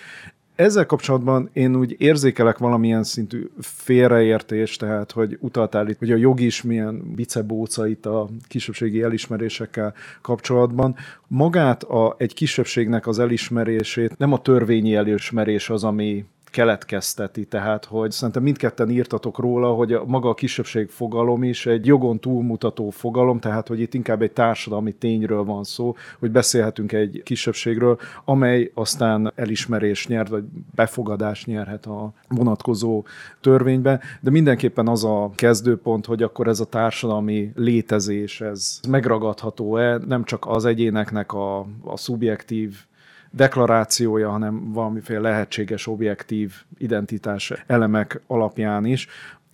ezzel 0.55 0.87
kapcsolatban 0.87 1.51
én 1.53 1.77
úgy 1.77 1.97
érzékelek 1.99 2.59
valamilyen 2.59 3.05
szintű 3.05 3.51
félreértést, 3.61 4.81
tehát 4.81 5.13
hogy 5.13 5.37
utaltál 5.41 5.89
itt, 5.89 5.99
hogy 5.99 6.13
a 6.13 6.17
jog 6.17 6.41
is 6.41 6.63
milyen 6.63 7.13
bicebóca 7.15 7.87
itt 7.87 8.07
a 8.07 8.29
kisebbségi 8.49 9.03
elismerésekkel 9.03 9.95
kapcsolatban. 10.23 10.97
Magát 11.27 11.83
a, 11.83 12.15
egy 12.19 12.35
kisebbségnek 12.35 13.07
az 13.07 13.19
elismerését 13.19 14.19
nem 14.19 14.33
a 14.33 14.43
törvényi 14.43 14.95
elismerés 14.95 15.71
az, 15.71 15.85
ami 15.85 16.25
keletkezteti, 16.51 17.45
tehát 17.47 17.85
hogy 17.85 18.11
szerintem 18.11 18.43
mindketten 18.43 18.91
írtatok 18.91 19.39
róla, 19.39 19.73
hogy 19.73 19.93
a, 19.93 20.05
maga 20.07 20.29
a 20.29 20.35
kisebbség 20.35 20.89
fogalom 20.89 21.43
is 21.43 21.67
egy 21.67 21.87
jogon 21.87 22.19
túlmutató 22.19 22.91
fogalom, 22.91 23.41
tehát 23.41 23.69
hogy 23.69 23.81
itt 23.81 23.95
inkább 23.95 24.23
egy 24.23 24.33
társadalmi 24.33 24.93
tényről 24.93 25.45
van 25.45 25.65
szó, 25.65 25.95
hogy 26.19 26.31
beszélhetünk 26.31 26.93
egy 26.93 27.23
kisebbségről, 27.25 27.99
amely 28.25 28.71
aztán 28.75 29.33
elismerés 29.35 30.07
nyert, 30.07 30.29
vagy 30.29 30.45
befogadás 30.75 31.45
nyerhet 31.45 31.87
a 31.87 32.13
vonatkozó 32.29 33.05
törvénybe, 33.41 34.01
de 34.21 34.31
mindenképpen 34.31 34.89
az 34.89 35.05
a 35.05 35.31
kezdőpont, 35.35 36.07
hogy 36.07 36.23
akkor 36.23 36.49
ez 36.49 36.61
a 36.61 36.65
társadalmi 36.65 37.53
létezés, 37.55 38.41
ez 38.41 38.81
megragadható-e, 38.89 39.99
nem 40.07 40.25
csak 40.25 40.47
az 40.47 40.65
egyéneknek 40.65 41.33
a, 41.33 41.59
a 41.85 41.97
szubjektív 41.97 42.89
deklarációja, 43.31 44.31
hanem 44.31 44.73
valamiféle 44.73 45.21
lehetséges 45.21 45.87
objektív 45.87 46.55
identitás 46.79 47.53
elemek 47.67 48.21
alapján 48.27 48.85
is. 48.85 49.09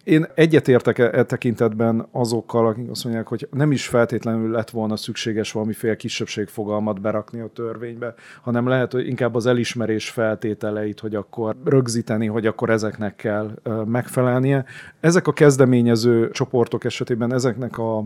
Én 0.04 0.26
egyetértek 0.34 0.98
e, 0.98 1.24
tekintetben 1.24 2.06
azokkal, 2.10 2.66
akik 2.66 2.90
azt 2.90 3.04
mondják, 3.04 3.26
hogy 3.26 3.48
nem 3.50 3.72
is 3.72 3.86
feltétlenül 3.86 4.50
lett 4.50 4.70
volna 4.70 4.96
szükséges 4.96 5.52
valamiféle 5.52 5.96
kisebbségfogalmat 5.96 7.00
berakni 7.00 7.40
a 7.40 7.50
törvénybe, 7.54 8.14
hanem 8.42 8.68
lehet, 8.68 8.92
hogy 8.92 9.06
inkább 9.06 9.34
az 9.34 9.46
elismerés 9.46 10.10
feltételeit, 10.10 11.00
hogy 11.00 11.14
akkor 11.14 11.56
rögzíteni, 11.64 12.26
hogy 12.26 12.46
akkor 12.46 12.70
ezeknek 12.70 13.16
kell 13.16 13.50
megfelelnie. 13.86 14.64
Ezek 15.00 15.26
a 15.26 15.32
kezdeményező 15.32 16.30
csoportok 16.30 16.84
esetében 16.84 17.32
ezeknek 17.32 17.78
a 17.78 18.04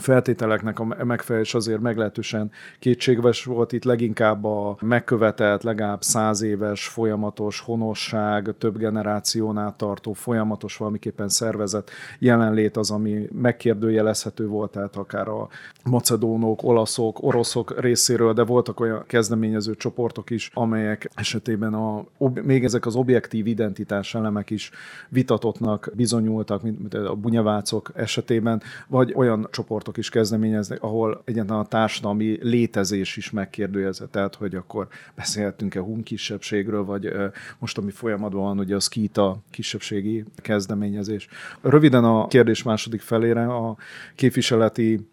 feltételeknek 0.00 0.78
a 0.78 1.04
megfelelés 1.04 1.54
azért 1.54 1.80
meglehetősen 1.80 2.50
kétségves 2.78 3.44
volt. 3.44 3.72
Itt 3.72 3.84
leginkább 3.84 4.44
a 4.44 4.76
megkövetelt, 4.80 5.62
legalább 5.62 6.02
száz 6.02 6.42
éves 6.42 6.88
folyamatos 6.88 7.60
honosság, 7.60 8.54
több 8.58 8.78
generációnál 8.78 9.74
tartó 9.76 10.12
folyamatos 10.12 10.76
valamiképpen 10.76 11.28
szervezet 11.28 11.90
jelenlét 12.18 12.76
az, 12.76 12.90
ami 12.90 13.28
megkérdőjelezhető 13.32 14.46
volt, 14.46 14.70
tehát 14.70 14.96
akár 14.96 15.28
a 15.28 15.48
macedónok, 15.84 16.62
olaszok, 16.62 17.22
oroszok 17.22 17.80
részéről, 17.80 18.32
de 18.32 18.44
voltak 18.44 18.80
olyan 18.80 19.04
kezdeményező 19.06 19.74
csoportok 19.74 20.30
is, 20.30 20.50
amelyek 20.54 21.10
esetében 21.14 21.74
a, 21.74 22.04
még 22.42 22.64
ezek 22.64 22.86
az 22.86 22.94
objektív 22.94 23.46
identitás 23.46 24.14
elemek 24.14 24.50
is 24.50 24.70
vitatottnak 25.08 25.90
bizonyultak, 25.94 26.62
mint 26.62 26.94
a 26.94 27.14
bunyavácok 27.14 27.90
esetében, 27.94 28.62
vagy 28.88 29.12
olyan 29.16 29.48
csoportok 29.50 29.89
csoportok 29.90 29.96
is 29.96 30.08
kezdeményeznek, 30.08 30.82
ahol 30.82 31.22
egyáltalán 31.24 31.62
a 31.62 31.68
társadalmi 31.68 32.38
létezés 32.42 33.16
is 33.16 33.30
megkérdőjezett, 33.30 34.10
tehát 34.10 34.34
hogy 34.34 34.54
akkor 34.54 34.88
beszélhetünk-e 35.14 35.80
hun 35.80 36.02
kisebbségről, 36.02 36.84
vagy 36.84 37.12
most, 37.58 37.78
ami 37.78 37.90
folyamatban 37.90 38.42
van, 38.42 38.58
ugye 38.58 38.74
a 38.74 38.80
skita 38.80 39.38
kisebbségi 39.50 40.24
kezdeményezés. 40.36 41.28
Röviden 41.60 42.04
a 42.04 42.26
kérdés 42.26 42.62
második 42.62 43.00
felére, 43.00 43.46
a 43.46 43.76
képviseleti 44.14 45.08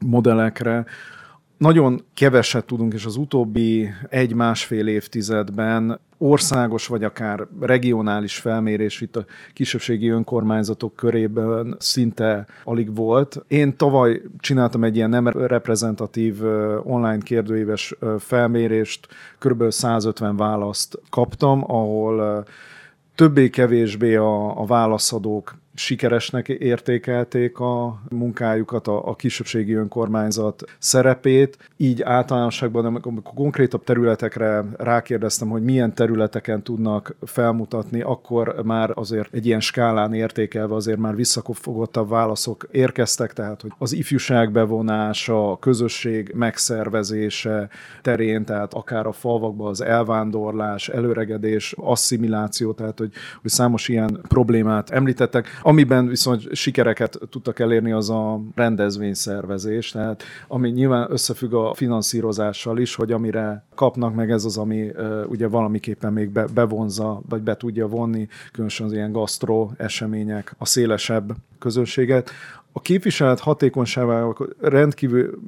modellekre, 0.00 0.84
nagyon 1.56 2.04
keveset 2.14 2.64
tudunk, 2.64 2.94
és 2.94 3.04
az 3.04 3.16
utóbbi 3.16 3.90
egy-másfél 4.08 4.86
évtizedben 4.86 6.00
országos 6.18 6.86
vagy 6.86 7.04
akár 7.04 7.46
regionális 7.60 8.36
felmérés 8.36 9.00
itt 9.00 9.16
a 9.16 9.24
kisebbségi 9.52 10.08
önkormányzatok 10.08 10.96
körében 10.96 11.76
szinte 11.78 12.46
alig 12.64 12.94
volt. 12.94 13.44
Én 13.48 13.76
tavaly 13.76 14.22
csináltam 14.38 14.84
egy 14.84 14.96
ilyen 14.96 15.10
nem 15.10 15.28
reprezentatív 15.28 16.44
online 16.82 17.18
kérdőíves 17.18 17.94
felmérést, 18.18 19.08
kb. 19.38 19.70
150 19.70 20.36
választ 20.36 20.98
kaptam, 21.10 21.64
ahol 21.66 22.44
többé-kevésbé 23.14 24.14
a, 24.14 24.60
a 24.60 24.64
válaszadók 24.64 25.54
sikeresnek 25.74 26.48
értékelték 26.48 27.58
a 27.58 28.00
munkájukat, 28.10 28.88
a, 28.88 29.08
a 29.08 29.14
kisebbségi 29.14 29.72
önkormányzat 29.72 30.64
szerepét. 30.78 31.70
Így 31.76 32.02
általánosságban, 32.02 32.84
amikor 32.84 33.34
konkrétabb 33.34 33.84
területekre 33.84 34.64
rákérdeztem, 34.76 35.48
hogy 35.48 35.62
milyen 35.62 35.94
területeken 35.94 36.62
tudnak 36.62 37.16
felmutatni, 37.22 38.00
akkor 38.00 38.54
már 38.64 38.90
azért 38.94 39.34
egy 39.34 39.46
ilyen 39.46 39.60
skálán 39.60 40.14
értékelve 40.14 40.74
azért 40.74 40.98
már 40.98 41.14
visszafogottabb 41.14 42.08
válaszok 42.08 42.68
érkeztek, 42.70 43.32
tehát 43.32 43.60
hogy 43.60 43.72
az 43.78 43.92
ifjúság 43.92 44.52
bevonása, 44.52 45.50
a 45.50 45.58
közösség 45.58 46.32
megszervezése 46.34 47.68
terén, 48.02 48.44
tehát 48.44 48.74
akár 48.74 49.06
a 49.06 49.12
falvakban 49.12 49.68
az 49.68 49.80
elvándorlás, 49.80 50.88
előregedés, 50.88 51.74
asszimiláció, 51.76 52.72
tehát 52.72 52.98
hogy, 52.98 53.12
hogy 53.42 53.50
számos 53.50 53.88
ilyen 53.88 54.20
problémát 54.28 54.90
említettek. 54.90 55.60
Amiben 55.66 56.06
viszont 56.06 56.54
sikereket 56.54 57.18
tudtak 57.30 57.58
elérni, 57.58 57.92
az 57.92 58.10
a 58.10 58.40
rendezvényszervezés, 58.54 59.90
tehát 59.90 60.22
ami 60.48 60.70
nyilván 60.70 61.06
összefügg 61.10 61.52
a 61.52 61.74
finanszírozással 61.74 62.78
is, 62.78 62.94
hogy 62.94 63.12
amire 63.12 63.64
kapnak 63.74 64.14
meg 64.14 64.30
ez 64.30 64.44
az, 64.44 64.56
ami 64.56 64.90
ugye 65.28 65.48
valamiképpen 65.48 66.12
még 66.12 66.30
be, 66.30 66.46
bevonza, 66.54 67.20
vagy 67.28 67.42
be 67.42 67.56
tudja 67.56 67.88
vonni, 67.88 68.28
különösen 68.52 68.86
az 68.86 68.92
ilyen 68.92 69.12
gasztro 69.12 69.70
események, 69.76 70.54
a 70.58 70.66
szélesebb 70.66 71.32
közönséget. 71.58 72.30
A 72.76 72.80
képviselet 72.80 73.40
hatékonyságával 73.40 74.36
rendkívül 74.60 75.38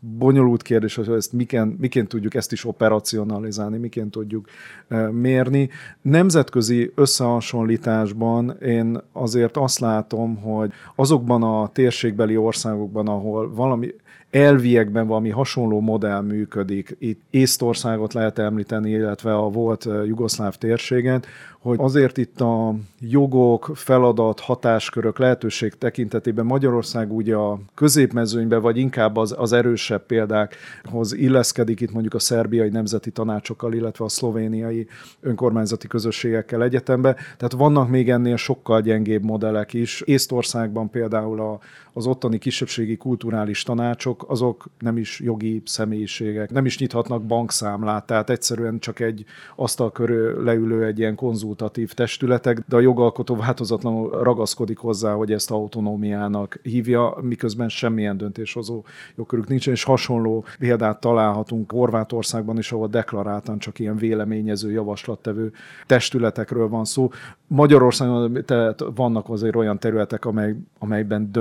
bonyolult 0.00 0.62
kérdés, 0.62 0.94
hogy 0.94 1.08
ezt 1.08 1.32
miként, 1.32 1.78
miként 1.78 2.08
tudjuk 2.08 2.34
ezt 2.34 2.52
is 2.52 2.64
operacionalizálni, 2.64 3.78
miként 3.78 4.10
tudjuk 4.10 4.48
e, 4.88 5.10
mérni. 5.10 5.68
Nemzetközi 6.02 6.92
összehasonlításban 6.94 8.50
én 8.50 9.00
azért 9.12 9.56
azt 9.56 9.78
látom, 9.78 10.36
hogy 10.36 10.72
azokban 10.94 11.42
a 11.42 11.68
térségbeli 11.68 12.36
országokban, 12.36 13.08
ahol 13.08 13.54
valami 13.54 13.94
elviekben 14.34 15.06
valami 15.06 15.30
hasonló 15.30 15.80
modell 15.80 16.20
működik. 16.20 16.96
Itt 16.98 17.20
Észtországot 17.30 18.12
lehet 18.12 18.38
említeni, 18.38 18.90
illetve 18.90 19.34
a 19.34 19.48
volt 19.48 19.88
jugoszláv 20.06 20.56
térséget, 20.56 21.26
hogy 21.64 21.78
azért 21.80 22.18
itt 22.18 22.40
a 22.40 22.74
jogok, 23.00 23.70
feladat, 23.74 24.40
hatáskörök, 24.40 25.18
lehetőség 25.18 25.74
tekintetében 25.78 26.46
Magyarország 26.46 27.12
ugye 27.12 27.34
a 27.34 27.58
középmezőnybe, 27.74 28.56
vagy 28.58 28.78
inkább 28.78 29.16
az, 29.16 29.34
az 29.38 29.52
erősebb 29.52 30.06
példákhoz 30.06 31.12
illeszkedik 31.12 31.80
itt 31.80 31.92
mondjuk 31.92 32.14
a 32.14 32.18
szerbiai 32.18 32.68
nemzeti 32.68 33.10
tanácsokkal, 33.10 33.72
illetve 33.72 34.04
a 34.04 34.08
szlovéniai 34.08 34.86
önkormányzati 35.20 35.86
közösségekkel 35.86 36.62
egyetembe. 36.62 37.12
Tehát 37.12 37.52
vannak 37.52 37.88
még 37.88 38.10
ennél 38.10 38.36
sokkal 38.36 38.80
gyengébb 38.80 39.22
modellek 39.22 39.72
is. 39.72 40.00
Észtországban 40.00 40.90
például 40.90 41.40
a, 41.40 41.58
az 41.96 42.06
ottani 42.06 42.38
kisebbségi 42.38 42.96
kulturális 42.96 43.62
tanácsok, 43.62 44.24
azok 44.28 44.66
nem 44.78 44.96
is 44.96 45.20
jogi 45.20 45.62
személyiségek, 45.64 46.50
nem 46.50 46.66
is 46.66 46.78
nyithatnak 46.78 47.22
bankszámlát, 47.22 48.06
tehát 48.06 48.30
egyszerűen 48.30 48.78
csak 48.78 49.00
egy 49.00 49.24
asztal 49.56 49.92
körül 49.92 50.44
leülő 50.44 50.84
egy 50.84 50.98
ilyen 50.98 51.14
konzultatív 51.14 51.92
testületek, 51.92 52.58
de 52.68 52.76
a 52.76 52.80
jogalkotó 52.80 53.36
változatlanul 53.36 54.22
ragaszkodik 54.22 54.78
hozzá, 54.78 55.12
hogy 55.12 55.32
ezt 55.32 55.50
autonómiának 55.50 56.58
hívja, 56.62 57.16
miközben 57.20 57.68
semmilyen 57.68 58.16
döntéshozó 58.16 58.84
jogkörük 59.16 59.48
nincs, 59.48 59.66
és 59.66 59.84
hasonló 59.84 60.44
példát 60.58 61.00
találhatunk 61.00 61.72
Horvátországban 61.72 62.58
is, 62.58 62.72
ahol 62.72 62.88
deklaráltan 62.88 63.58
csak 63.58 63.78
ilyen 63.78 63.96
véleményező, 63.96 64.70
javaslattevő 64.70 65.52
testületekről 65.86 66.68
van 66.68 66.84
szó. 66.84 67.10
Magyarországon 67.46 68.42
tehát 68.44 68.84
vannak 68.94 69.28
azért 69.28 69.56
olyan 69.56 69.78
területek, 69.78 70.24
amely, 70.24 70.56
amelyben 70.78 71.32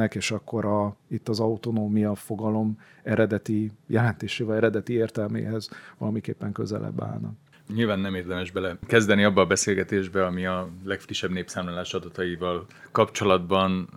dönthetnek, 0.00 0.14
és 0.14 0.30
akkor 0.30 0.64
a, 0.64 0.96
itt 1.08 1.28
az 1.28 1.40
autonómia 1.40 2.14
fogalom 2.14 2.78
eredeti 3.02 3.70
jelentésével, 3.86 4.56
eredeti 4.56 4.92
értelméhez 4.92 5.70
valamiképpen 5.98 6.52
közelebb 6.52 7.02
állnak. 7.02 7.32
Nyilván 7.74 8.00
nem 8.00 8.14
érdemes 8.14 8.50
bele 8.50 8.76
kezdeni 8.86 9.24
abba 9.24 9.40
a 9.40 9.46
beszélgetésbe, 9.46 10.26
ami 10.26 10.46
a 10.46 10.68
legfrissebb 10.84 11.30
népszámlálás 11.30 11.94
adataival 11.94 12.66
kapcsolatban 12.90 13.88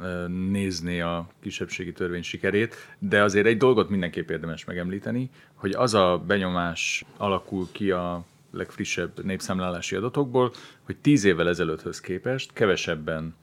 nézni 0.51 1.01
a 1.01 1.27
kisebbségi 1.39 1.91
törvény 1.91 2.21
sikerét, 2.21 2.75
de 2.99 3.23
azért 3.23 3.45
egy 3.45 3.57
dolgot 3.57 3.89
mindenképp 3.89 4.29
érdemes 4.29 4.65
megemlíteni, 4.65 5.29
hogy 5.53 5.71
az 5.71 5.93
a 5.93 6.23
benyomás 6.27 7.05
alakul 7.17 7.67
ki 7.71 7.91
a 7.91 8.23
legfrissebb 8.51 9.23
népszámlálási 9.23 9.95
adatokból, 9.95 10.51
hogy 10.85 10.97
tíz 10.97 11.23
évvel 11.23 11.47
ezelőtthöz 11.47 11.99
képest 11.99 12.53
kevesebben 12.53 13.33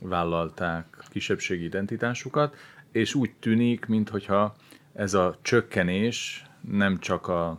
vállalták 0.00 1.04
kisebbségi 1.08 1.64
identitásukat, 1.64 2.56
és 2.92 3.14
úgy 3.14 3.30
tűnik, 3.38 3.86
mintha 3.86 4.54
ez 4.94 5.14
a 5.14 5.38
csökkenés 5.42 6.44
nem 6.60 6.98
csak 6.98 7.28
a 7.28 7.58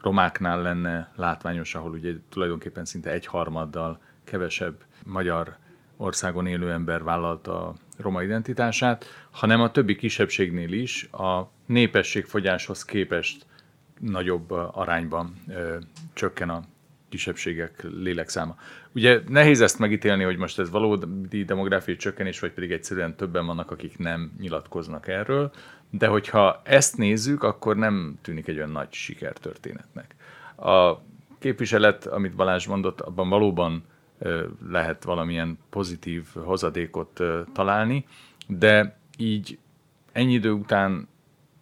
romáknál 0.00 0.62
lenne 0.62 1.12
látványos, 1.16 1.74
ahol 1.74 1.90
ugye 1.90 2.12
tulajdonképpen 2.28 2.84
szinte 2.84 3.10
egyharmaddal 3.10 4.00
kevesebb 4.24 4.84
magyar 5.04 5.56
országon 5.96 6.46
élő 6.46 6.70
ember 6.72 7.02
vállalta 7.02 7.66
a 7.66 7.74
roma 7.96 8.22
identitását, 8.22 9.04
hanem 9.30 9.60
a 9.60 9.70
többi 9.70 9.96
kisebbségnél 9.96 10.72
is 10.72 11.04
a 11.04 11.50
népességfogyáshoz 11.66 12.84
képest 12.84 13.46
nagyobb 13.98 14.50
arányban 14.50 15.34
ö, 15.48 15.76
csökken 16.12 16.48
a 16.48 16.62
kisebbségek 17.10 17.82
lélekszáma. 17.82 18.56
Ugye 18.94 19.20
nehéz 19.28 19.60
ezt 19.60 19.78
megítélni, 19.78 20.24
hogy 20.24 20.36
most 20.36 20.58
ez 20.58 20.70
valódi 20.70 21.44
demográfiai 21.44 21.96
csökkenés, 21.96 22.40
vagy 22.40 22.52
pedig 22.52 22.72
egyszerűen 22.72 23.16
többen 23.16 23.46
vannak, 23.46 23.70
akik 23.70 23.98
nem 23.98 24.32
nyilatkoznak 24.40 25.08
erről, 25.08 25.50
de 25.90 26.06
hogyha 26.06 26.60
ezt 26.64 26.96
nézzük, 26.96 27.42
akkor 27.42 27.76
nem 27.76 28.18
tűnik 28.22 28.48
egy 28.48 28.56
olyan 28.56 28.70
nagy 28.70 28.92
sikertörténetnek. 28.92 30.14
A 30.56 30.96
képviselet, 31.38 32.06
amit 32.06 32.34
Balázs 32.34 32.66
mondott, 32.66 33.00
abban 33.00 33.28
valóban 33.28 33.84
lehet 34.68 35.04
valamilyen 35.04 35.58
pozitív 35.70 36.24
hozadékot 36.34 37.20
találni, 37.52 38.04
de 38.46 38.98
így 39.16 39.58
ennyi 40.12 40.32
idő 40.32 40.50
után 40.50 41.08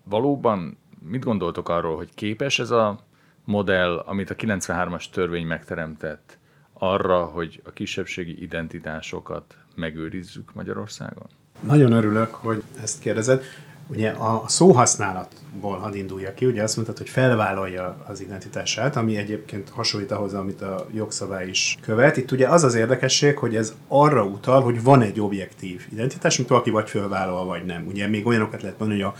valóban 0.05 0.79
mit 1.09 1.25
gondoltok 1.25 1.69
arról, 1.69 1.97
hogy 1.97 2.09
képes 2.15 2.59
ez 2.59 2.71
a 2.71 3.07
modell, 3.49 4.03
amit 4.07 4.31
a 4.31 4.35
93-as 4.35 5.05
törvény 5.13 5.47
megteremtett 5.47 6.39
arra, 6.73 7.25
hogy 7.25 7.61
a 7.65 7.71
kisebbségi 7.71 8.43
identitásokat 8.43 9.55
megőrizzük 9.75 10.55
Magyarországon? 10.55 11.27
Nagyon 11.61 11.93
örülök, 11.93 12.35
hogy 12.35 12.63
ezt 12.83 13.01
kérdezed. 13.01 13.43
Ugye 13.87 14.11
a 14.11 14.45
szóhasználatból 14.47 15.77
hadd 15.79 15.95
indulja 15.95 16.35
ki, 16.35 16.47
ugye 16.47 16.63
azt 16.63 16.77
mondtad, 16.77 16.99
hogy 16.99 17.09
felvállalja 17.09 18.05
az 18.07 18.21
identitását, 18.21 18.97
ami 18.97 19.17
egyébként 19.17 19.69
hasonlít 19.69 20.11
ahhoz, 20.11 20.35
amit 20.35 20.63
a 20.63 20.87
jogszabály 20.93 21.49
is 21.49 21.77
követ. 21.81 22.17
Itt 22.17 22.31
ugye 22.31 22.49
az 22.49 22.65
az 22.65 22.75
érdekesség, 22.75 23.39
hogy 23.39 23.57
ez 23.57 23.75
arra 23.87 24.25
utal, 24.25 24.63
hogy 24.63 24.83
van 24.83 25.03
egy 25.03 25.21
objektív 25.21 25.87
identitás, 25.93 26.37
mint 26.37 26.49
valaki 26.49 26.71
vagy 26.71 26.89
felvállalva, 26.89 27.45
vagy 27.45 27.65
nem. 27.65 27.87
Ugye 27.87 28.07
még 28.07 28.27
olyanokat 28.27 28.63
lehet 28.63 28.79
mondani, 28.79 29.03
hogy 29.03 29.13
a 29.13 29.19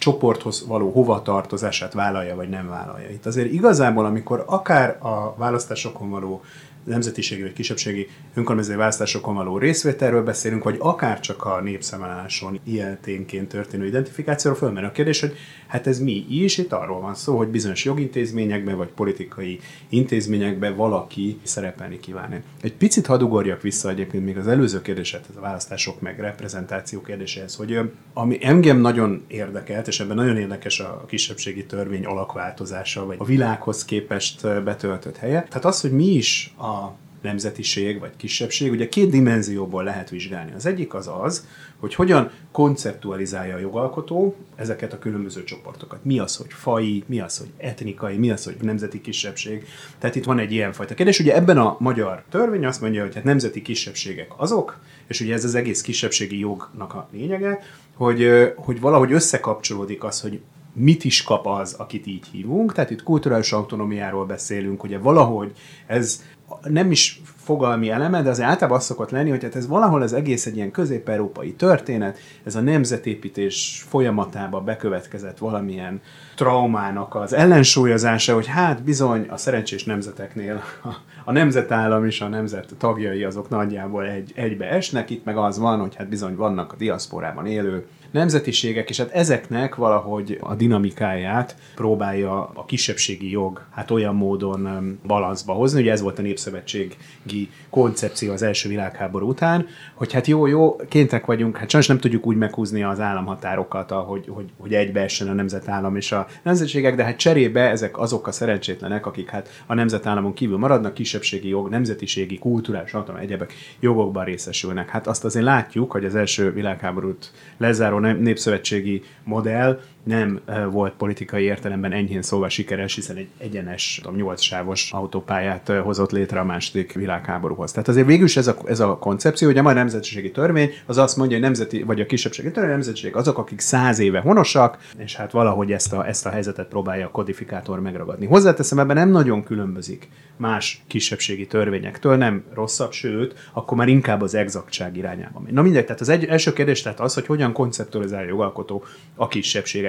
csoporthoz 0.00 0.66
való 0.66 0.90
hovatartozását 0.90 1.92
vállalja, 1.92 2.36
vagy 2.36 2.48
nem 2.48 2.68
vállalja. 2.68 3.10
Itt 3.10 3.26
azért 3.26 3.52
igazából, 3.52 4.04
amikor 4.04 4.44
akár 4.46 4.98
a 5.02 5.34
választásokon 5.36 6.10
való 6.10 6.42
nemzetiségi 6.84 7.42
vagy 7.42 7.52
kisebbségi 7.52 8.08
önkormányzati 8.34 8.76
választásokon 8.76 9.34
való 9.34 9.58
részvételről 9.58 10.22
beszélünk, 10.22 10.64
vagy 10.64 10.76
akár 10.78 11.20
csak 11.20 11.44
a 11.44 11.60
népszámláláson 11.60 12.60
ilyeténként 12.64 13.48
történő 13.48 13.86
identifikációról 13.86 14.60
fölmerül 14.60 14.88
a 14.88 14.92
kérdés, 14.92 15.20
hogy 15.20 15.36
hát 15.66 15.86
ez 15.86 15.98
mi 16.00 16.26
is? 16.28 16.58
Itt 16.58 16.72
arról 16.72 17.00
van 17.00 17.14
szó, 17.14 17.36
hogy 17.36 17.48
bizonyos 17.48 17.84
jogintézményekben 17.84 18.76
vagy 18.76 18.88
politikai 18.88 19.60
intézményekben 19.88 20.76
valaki 20.76 21.38
szerepelni 21.42 22.00
kíván. 22.00 22.42
Egy 22.60 22.74
picit 22.74 23.06
hadd 23.06 23.22
ugorjak 23.22 23.62
vissza 23.62 23.88
egyébként 23.88 24.24
még 24.24 24.38
az 24.38 24.46
előző 24.46 24.82
kérdéset, 24.82 25.24
a 25.36 25.40
választások 25.40 26.00
meg 26.00 26.20
reprezentáció 26.20 27.00
kérdéséhez, 27.00 27.56
hogy 27.56 27.78
ami 28.12 28.38
engem 28.40 28.78
nagyon 28.78 29.24
érdekelt, 29.28 29.88
és 29.88 30.00
ebben 30.00 30.16
nagyon 30.16 30.36
érdekes 30.36 30.80
a 30.80 31.04
kisebbségi 31.08 31.66
törvény 31.66 32.04
alakváltozása, 32.04 33.06
vagy 33.06 33.16
a 33.20 33.24
világhoz 33.24 33.84
képest 33.84 34.62
betöltött 34.64 35.16
helye. 35.16 35.42
Tehát 35.48 35.64
az, 35.64 35.80
hogy 35.80 35.92
mi 35.92 36.06
is 36.06 36.54
a 36.56 36.79
a 36.84 36.96
nemzetiség 37.22 37.98
vagy 37.98 38.16
kisebbség, 38.16 38.70
ugye 38.70 38.88
két 38.88 39.10
dimenzióból 39.10 39.84
lehet 39.84 40.10
vizsgálni. 40.10 40.52
Az 40.54 40.66
egyik 40.66 40.94
az 40.94 41.10
az, 41.20 41.46
hogy 41.78 41.94
hogyan 41.94 42.30
konceptualizálja 42.52 43.54
a 43.54 43.58
jogalkotó 43.58 44.36
ezeket 44.54 44.92
a 44.92 44.98
különböző 44.98 45.44
csoportokat. 45.44 46.04
Mi 46.04 46.18
az, 46.18 46.36
hogy 46.36 46.52
fai, 46.52 47.04
mi 47.06 47.20
az, 47.20 47.38
hogy 47.38 47.50
etnikai, 47.56 48.16
mi 48.16 48.30
az, 48.30 48.44
hogy 48.44 48.56
nemzeti 48.60 49.00
kisebbség. 49.00 49.66
Tehát 49.98 50.16
itt 50.16 50.24
van 50.24 50.38
egy 50.38 50.52
ilyenfajta 50.52 50.94
kérdés. 50.94 51.18
Ugye 51.18 51.34
ebben 51.34 51.58
a 51.58 51.76
magyar 51.78 52.24
törvény 52.28 52.66
azt 52.66 52.80
mondja, 52.80 53.02
hogy 53.02 53.14
hát 53.14 53.24
nemzeti 53.24 53.62
kisebbségek 53.62 54.32
azok, 54.36 54.78
és 55.06 55.20
ugye 55.20 55.34
ez 55.34 55.44
az 55.44 55.54
egész 55.54 55.80
kisebbségi 55.80 56.38
jognak 56.38 56.94
a 56.94 57.08
lényege, 57.12 57.62
hogy, 57.94 58.52
hogy 58.56 58.80
valahogy 58.80 59.12
összekapcsolódik 59.12 60.04
az, 60.04 60.20
hogy 60.20 60.40
mit 60.72 61.04
is 61.04 61.22
kap 61.22 61.46
az, 61.46 61.72
akit 61.72 62.06
így 62.06 62.26
hívunk. 62.32 62.72
Tehát 62.72 62.90
itt 62.90 63.02
kulturális 63.02 63.52
autonomiáról 63.52 64.26
beszélünk, 64.26 64.82
ugye 64.82 64.98
valahogy 64.98 65.52
ez 65.86 66.22
nem 66.68 66.90
is 66.90 67.20
fogalmi 67.36 67.90
eleme, 67.90 68.22
de 68.22 68.30
azért 68.30 68.48
általában 68.48 68.78
az 68.78 68.84
szokott 68.84 69.10
lenni, 69.10 69.30
hogy 69.30 69.42
hát 69.42 69.56
ez 69.56 69.66
valahol 69.66 70.02
az 70.02 70.12
egész 70.12 70.46
egy 70.46 70.56
ilyen 70.56 70.70
közép-európai 70.70 71.52
történet, 71.52 72.18
ez 72.44 72.54
a 72.54 72.60
nemzetépítés 72.60 73.84
folyamatába 73.88 74.60
bekövetkezett 74.60 75.38
valamilyen 75.38 76.00
traumának 76.36 77.14
az 77.14 77.32
ellensúlyozása, 77.32 78.34
hogy 78.34 78.46
hát 78.46 78.82
bizony 78.82 79.26
a 79.28 79.36
szerencsés 79.36 79.84
nemzeteknél 79.84 80.62
a, 80.82 80.88
a 81.24 81.32
nemzetállam 81.32 82.04
és 82.04 82.20
a 82.20 82.28
nemzet 82.28 82.74
tagjai 82.78 83.24
azok 83.24 83.48
nagyjából 83.48 84.06
egy, 84.06 84.32
egybe 84.34 84.70
esnek, 84.70 85.10
itt 85.10 85.24
meg 85.24 85.36
az 85.36 85.58
van, 85.58 85.80
hogy 85.80 85.94
hát 85.94 86.08
bizony 86.08 86.36
vannak 86.36 86.72
a 86.72 86.76
diaszporában 86.76 87.46
élő 87.46 87.86
nemzetiségek, 88.10 88.90
és 88.90 88.98
hát 88.98 89.10
ezeknek 89.10 89.74
valahogy 89.74 90.38
a 90.40 90.54
dinamikáját 90.54 91.56
próbálja 91.74 92.50
a 92.54 92.64
kisebbségi 92.64 93.30
jog 93.30 93.62
hát 93.70 93.90
olyan 93.90 94.14
módon 94.14 94.98
balanszba 95.06 95.52
hozni, 95.52 95.80
ugye 95.80 95.92
ez 95.92 96.00
volt 96.00 96.18
a 96.18 96.22
Népszövetségi 96.44 97.48
koncepció 97.70 98.32
az 98.32 98.42
első 98.42 98.68
világháború 98.68 99.28
után, 99.28 99.66
hogy 99.94 100.12
hát 100.12 100.26
jó, 100.26 100.46
jó, 100.46 100.76
kéntek 100.88 101.26
vagyunk, 101.26 101.56
hát 101.56 101.70
sajnos 101.70 101.88
nem 101.88 101.98
tudjuk 101.98 102.26
úgy 102.26 102.36
meghúzni 102.36 102.82
az 102.82 103.00
államhatárokat, 103.00 103.90
ahogy, 103.90 104.24
hogy, 104.28 104.50
hogy 104.58 104.74
egybeessen 104.74 105.28
a 105.28 105.32
nemzetállam 105.32 105.96
és 105.96 106.12
a 106.12 106.26
nemzetségek, 106.42 106.94
de 106.94 107.04
hát 107.04 107.16
cserébe 107.16 107.60
ezek 107.60 107.98
azok 107.98 108.26
a 108.26 108.32
szerencsétlenek, 108.32 109.06
akik 109.06 109.28
hát 109.28 109.62
a 109.66 109.74
nemzetállamon 109.74 110.32
kívül 110.32 110.58
maradnak, 110.58 110.94
kisebbségi 110.94 111.48
jog, 111.48 111.68
nemzetiségi, 111.68 112.38
kulturális, 112.38 112.90
tudom, 112.90 113.16
egyebek 113.16 113.52
jogokban 113.80 114.24
részesülnek. 114.24 114.88
Hát 114.88 115.06
azt 115.06 115.24
azért 115.24 115.44
látjuk, 115.44 115.92
hogy 115.92 116.04
az 116.04 116.14
első 116.14 116.52
világháborút 116.52 117.32
lezáró 117.56 117.98
népszövetségi 117.98 119.02
modell 119.24 119.80
nem 120.02 120.40
volt 120.70 120.92
politikai 120.92 121.42
értelemben 121.44 121.92
enyhén 121.92 122.22
szóval 122.22 122.48
sikeres, 122.48 122.94
hiszen 122.94 123.16
egy 123.16 123.28
egyenes, 123.38 124.00
tudom, 124.02 124.16
8 124.16 124.40
sávos 124.40 124.92
autópályát 124.92 125.68
hozott 125.68 126.10
létre 126.10 126.40
a 126.40 126.44
második 126.44 126.92
világháborúhoz. 126.92 127.72
Tehát 127.72 127.88
azért 127.88 128.06
végül 128.06 128.24
is 128.24 128.36
ez 128.36 128.46
a, 128.46 128.56
ez 128.66 128.80
a 128.80 128.96
koncepció, 128.96 129.48
hogy 129.48 129.58
a 129.58 129.62
mai 129.62 129.74
nemzetiségi 129.74 130.30
törvény 130.30 130.70
az 130.86 130.98
azt 130.98 131.16
mondja, 131.16 131.36
hogy 131.36 131.44
nemzeti, 131.44 131.82
vagy 131.82 132.00
a 132.00 132.06
kisebbségi 132.06 132.50
törvény, 132.50 132.70
a 132.70 132.74
nemzetiség 132.74 133.16
azok, 133.16 133.38
akik 133.38 133.60
száz 133.60 133.98
éve 133.98 134.20
honosak, 134.20 134.78
és 134.98 135.16
hát 135.16 135.30
valahogy 135.30 135.72
ezt 135.72 135.92
a, 135.92 136.06
ezt 136.06 136.26
a 136.26 136.30
helyzetet 136.30 136.68
próbálja 136.68 137.06
a 137.06 137.10
kodifikátor 137.10 137.80
megragadni. 137.80 138.26
Hozzáteszem, 138.26 138.78
ebben 138.78 138.96
nem 138.96 139.10
nagyon 139.10 139.44
különbözik 139.44 140.08
más 140.36 140.82
kisebbségi 140.86 141.46
törvényektől, 141.46 142.16
nem 142.16 142.44
rosszabb, 142.54 142.92
sőt, 142.92 143.48
akkor 143.52 143.76
már 143.76 143.88
inkább 143.88 144.22
az 144.22 144.34
exaktság 144.34 144.96
irányába 144.96 145.40
megy. 145.40 145.52
Na 145.52 145.62
mindegy, 145.62 145.84
tehát 145.84 146.00
az 146.00 146.08
egy, 146.08 146.24
első 146.24 146.52
kérdés 146.52 146.82
tehát 146.82 147.00
az, 147.00 147.14
hogy 147.14 147.26
hogyan 147.26 147.52
konceptualizálja 147.52 148.26
a 148.26 148.30
jogalkotó 148.30 148.84
a 149.14 149.28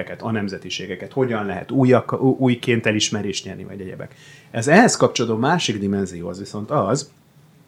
kisebbségeket, 0.02 0.22
a 0.22 0.30
nemzetiségeket, 0.30 1.12
hogyan 1.12 1.46
lehet 1.46 1.70
újak, 1.70 2.22
újként 2.22 2.86
elismerést 2.86 3.44
nyerni, 3.44 3.64
vagy 3.64 3.80
egyebek. 3.80 4.14
Ez 4.50 4.68
ehhez 4.68 4.96
kapcsolódó 4.96 5.36
másik 5.36 5.78
dimenzió 5.78 6.28
az 6.28 6.38
viszont 6.38 6.70
az, 6.70 7.10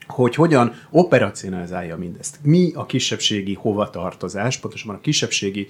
hogy 0.07 0.35
hogyan 0.35 0.73
operacionalizálja 0.91 1.97
mindezt. 1.97 2.39
Mi 2.43 2.73
a 2.75 2.87
kisebbségi 2.87 3.55
hovatartozás, 3.55 4.59
pontosabban 4.59 4.97
a 4.97 5.01
kisebbségi 5.01 5.69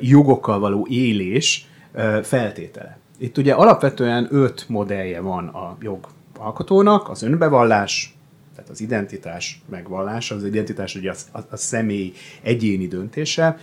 jogokkal 0.00 0.58
való 0.58 0.86
élés 0.90 1.66
feltétele. 2.22 2.98
Itt 3.18 3.38
ugye 3.38 3.52
alapvetően 3.52 4.28
öt 4.30 4.64
modellje 4.68 5.20
van 5.20 5.48
a 5.48 5.76
jogalkotónak, 5.80 7.08
az 7.08 7.22
önbevallás, 7.22 8.16
tehát 8.54 8.70
az 8.70 8.80
identitás 8.80 9.60
megvallása, 9.70 10.34
az 10.34 10.44
identitás 10.44 10.94
ugye 10.94 11.10
a, 11.10 11.38
a, 11.38 11.40
a 11.50 11.56
személy 11.56 12.12
egyéni 12.42 12.86
döntése, 12.86 13.58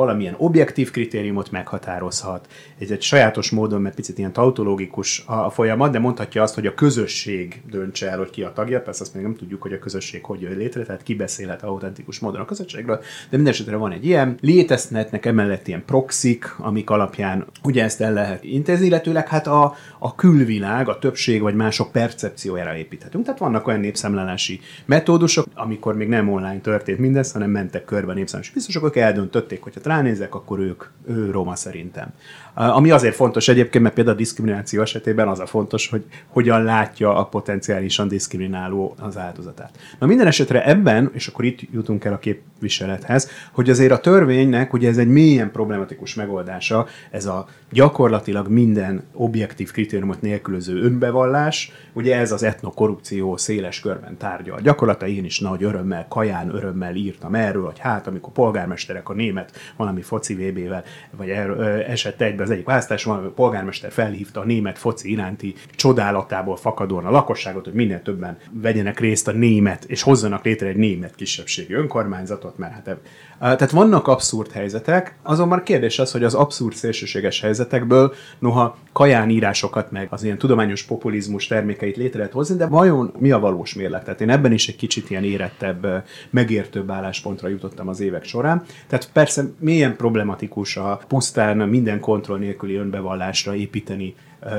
valamilyen 0.00 0.34
objektív 0.38 0.90
kritériumot 0.90 1.50
meghatározhat. 1.50 2.48
Ez 2.78 2.90
egy 2.90 3.02
sajátos 3.02 3.50
módon, 3.50 3.80
mert 3.80 3.94
picit 3.94 4.18
ilyen 4.18 4.32
tautológikus 4.32 5.24
a 5.26 5.50
folyamat, 5.50 5.92
de 5.92 5.98
mondhatja 5.98 6.42
azt, 6.42 6.54
hogy 6.54 6.66
a 6.66 6.74
közösség 6.74 7.62
döntse 7.70 8.10
el, 8.10 8.18
hogy 8.18 8.30
ki 8.30 8.42
a 8.42 8.52
tagja. 8.52 8.80
Persze 8.80 9.02
azt 9.02 9.14
még 9.14 9.22
nem 9.22 9.36
tudjuk, 9.36 9.62
hogy 9.62 9.72
a 9.72 9.78
közösség 9.78 10.24
hogy 10.24 10.40
jön 10.40 10.56
létre, 10.56 10.82
tehát 10.82 11.02
ki 11.02 11.14
beszélhet 11.14 11.62
autentikus 11.62 12.18
módon 12.18 12.40
a 12.40 12.44
közösségről, 12.44 12.96
de 12.96 13.36
minden 13.36 13.52
esetre 13.52 13.76
van 13.76 13.92
egy 13.92 14.06
ilyen. 14.06 14.36
Létezhetnek 14.40 15.26
emellett 15.26 15.68
ilyen 15.68 15.84
proxik, 15.84 16.54
amik 16.58 16.90
alapján 16.90 17.46
ugye 17.62 17.84
ezt 17.84 18.00
el 18.00 18.12
lehet 18.12 18.44
intézni, 18.44 18.86
illetőleg 18.86 19.28
hát 19.28 19.46
a, 19.46 19.74
a 19.98 20.14
külvilág, 20.14 20.88
a 20.88 20.98
többség 20.98 21.40
vagy 21.40 21.54
mások 21.54 21.92
percepciójára 21.92 22.76
építhetünk. 22.76 23.24
Tehát 23.24 23.40
vannak 23.40 23.66
olyan 23.66 23.80
népszámlálási 23.80 24.60
metódusok, 24.84 25.46
amikor 25.54 25.94
még 25.94 26.08
nem 26.08 26.32
online 26.32 26.60
történt 26.60 26.98
mindez, 26.98 27.32
hanem 27.32 27.50
mentek 27.50 27.84
körbe 27.84 28.10
a 28.10 28.14
népszámlálási 28.14 28.54
biztosok, 28.54 28.84
akik 28.84 29.02
eldöntötték, 29.02 29.62
hogy 29.62 29.72
ránézek, 29.90 30.34
akkor 30.34 30.58
ők, 30.58 30.84
ő 31.06 31.30
Roma 31.30 31.56
szerintem. 31.56 32.08
Ami 32.54 32.90
azért 32.90 33.14
fontos 33.14 33.48
egyébként, 33.48 33.82
mert 33.82 33.94
például 33.94 34.16
a 34.16 34.18
diszkrimináció 34.18 34.82
esetében 34.82 35.28
az 35.28 35.40
a 35.40 35.46
fontos, 35.46 35.88
hogy 35.88 36.04
hogyan 36.28 36.64
látja 36.64 37.16
a 37.16 37.24
potenciálisan 37.24 38.08
diszkrimináló 38.08 38.94
az 38.98 39.18
áldozatát. 39.18 39.78
Na 39.98 40.06
minden 40.06 40.26
esetre 40.26 40.66
ebben, 40.66 41.10
és 41.12 41.26
akkor 41.26 41.44
itt 41.44 41.60
jutunk 41.72 42.04
el 42.04 42.12
a 42.12 42.18
képviselethez, 42.18 43.30
hogy 43.52 43.70
azért 43.70 43.92
a 43.92 44.00
törvénynek, 44.00 44.72
ugye 44.72 44.88
ez 44.88 44.98
egy 44.98 45.08
mélyen 45.08 45.50
problematikus 45.50 46.14
megoldása, 46.14 46.86
ez 47.10 47.26
a 47.26 47.46
gyakorlatilag 47.70 48.48
minden 48.48 49.02
objektív 49.12 49.70
kritériumot 49.70 50.20
nélkülöző 50.20 50.82
önbevallás, 50.82 51.72
ugye 51.92 52.16
ez 52.16 52.32
az 52.32 52.42
etnokorrupció 52.42 53.36
széles 53.36 53.80
körben 53.80 54.16
tárgya. 54.16 54.60
Gyakorlatilag 54.62 55.14
én 55.14 55.24
is 55.24 55.40
nagy 55.40 55.62
örömmel, 55.62 56.06
kaján 56.08 56.54
örömmel 56.54 56.94
írtam 56.94 57.34
erről, 57.34 57.64
hogy 57.64 57.78
hát 57.78 58.06
amikor 58.06 58.32
polgármesterek 58.32 59.08
a 59.08 59.12
német 59.12 59.69
valami 59.76 60.02
foci 60.02 60.34
VB-vel, 60.34 60.84
vagy 61.10 61.30
erről, 61.30 61.82
esett 61.82 62.20
egybe 62.20 62.42
az 62.42 62.50
egyik 62.50 62.66
választás, 62.66 63.04
valami 63.04 63.28
polgármester 63.28 63.92
felhívta 63.92 64.40
a 64.40 64.44
német 64.44 64.78
foci 64.78 65.10
iránti 65.10 65.54
csodálatából 65.74 66.56
fakadóan 66.56 67.06
a 67.06 67.10
lakosságot, 67.10 67.64
hogy 67.64 67.74
minél 67.74 68.02
többen 68.02 68.38
vegyenek 68.50 69.00
részt 69.00 69.28
a 69.28 69.32
német, 69.32 69.84
és 69.84 70.02
hozzanak 70.02 70.44
létre 70.44 70.68
egy 70.68 70.76
német 70.76 71.14
kisebbségi 71.14 71.72
önkormányzatot, 71.72 72.58
mert 72.58 72.72
hát 72.72 72.96
tehát 73.40 73.70
vannak 73.70 74.08
abszurd 74.08 74.50
helyzetek, 74.50 75.18
azonban 75.22 75.62
kérdés 75.62 75.98
az, 75.98 76.12
hogy 76.12 76.24
az 76.24 76.34
abszurd 76.34 76.74
szélsőséges 76.74 77.40
helyzetekből 77.40 78.14
noha 78.38 78.76
kaján 78.92 79.30
írásokat 79.30 79.90
meg 79.90 80.06
az 80.10 80.22
ilyen 80.22 80.38
tudományos 80.38 80.82
populizmus 80.82 81.46
termékeit 81.46 81.96
létre 81.96 82.18
lehet 82.18 82.34
hozni, 82.34 82.56
de 82.56 82.66
vajon 82.66 83.12
mi 83.18 83.30
a 83.30 83.38
valós 83.38 83.74
mérlet? 83.74 84.04
Tehát 84.04 84.20
én 84.20 84.30
ebben 84.30 84.52
is 84.52 84.68
egy 84.68 84.76
kicsit 84.76 85.10
ilyen 85.10 85.24
érettebb, 85.24 86.04
megértőbb 86.30 86.90
álláspontra 86.90 87.48
jutottam 87.48 87.88
az 87.88 88.00
évek 88.00 88.24
során. 88.24 88.62
Tehát 88.86 89.10
persze 89.12 89.44
milyen 89.58 89.96
problematikus 89.96 90.76
a 90.76 91.00
pusztán 91.08 91.56
minden 91.56 92.00
kontroll 92.00 92.38
nélküli 92.38 92.74
önbevallásra 92.74 93.54
építeni 93.54 94.14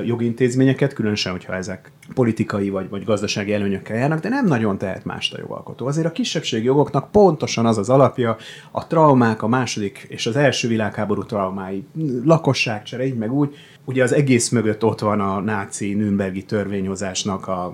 jogintézményeket, 0.06 0.94
különösen, 0.94 1.32
hogyha 1.32 1.56
ezek 1.56 1.92
politikai 2.14 2.70
vagy, 2.70 2.90
vagy 2.90 3.04
gazdasági 3.04 3.54
előnyökkel 3.54 3.98
járnak, 3.98 4.20
de 4.20 4.30
nem 4.30 4.46
nagyon 4.46 4.78
tehet 4.78 5.06
mást 5.06 5.34
a 5.34 5.40
jogalkotó. 5.40 5.86
Azért 5.86 6.08
a 6.08 6.12
kisebbségi 6.12 6.66
jogoknak 6.66 7.12
pontosan 7.12 7.66
az 7.66 7.78
az 7.78 7.90
alapja, 7.90 8.38
a 8.72 8.88
traumák, 8.88 9.42
a 9.42 9.48
második 9.48 10.06
és 10.10 10.26
az 10.26 10.36
első 10.36 10.68
világháború 10.68 11.24
traumái, 11.24 11.86
lakosságcsere, 12.24 13.06
így 13.06 13.18
meg 13.18 13.34
úgy, 13.34 13.56
ugye 13.86 14.04
az 14.04 14.14
egész 14.14 14.50
mögött 14.50 14.84
ott 14.84 15.00
van 15.00 15.20
a 15.20 15.40
náci 15.40 15.94
Nürnbergi 15.94 16.44
törvényhozásnak 16.44 17.48
a, 17.48 17.74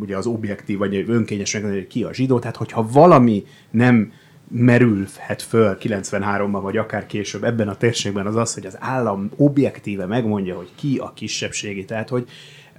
ugye 0.00 0.16
az 0.16 0.26
objektív, 0.26 0.78
vagy 0.78 1.04
önkényes 1.08 1.60
meg, 1.60 1.86
ki 1.88 2.04
a 2.04 2.14
zsidó, 2.14 2.38
tehát 2.38 2.56
hogyha 2.56 2.88
valami 2.92 3.44
nem 3.70 4.12
merülhet 4.52 5.42
föl 5.42 5.76
93-ban, 5.80 6.58
vagy 6.62 6.76
akár 6.76 7.06
később 7.06 7.44
ebben 7.44 7.68
a 7.68 7.76
térségben 7.76 8.26
az 8.26 8.36
az, 8.36 8.54
hogy 8.54 8.66
az 8.66 8.76
állam 8.80 9.30
objektíve 9.36 10.06
megmondja, 10.06 10.56
hogy 10.56 10.68
ki 10.74 10.98
a 10.98 11.12
kisebbségi, 11.14 11.84
tehát 11.84 12.08
hogy 12.08 12.28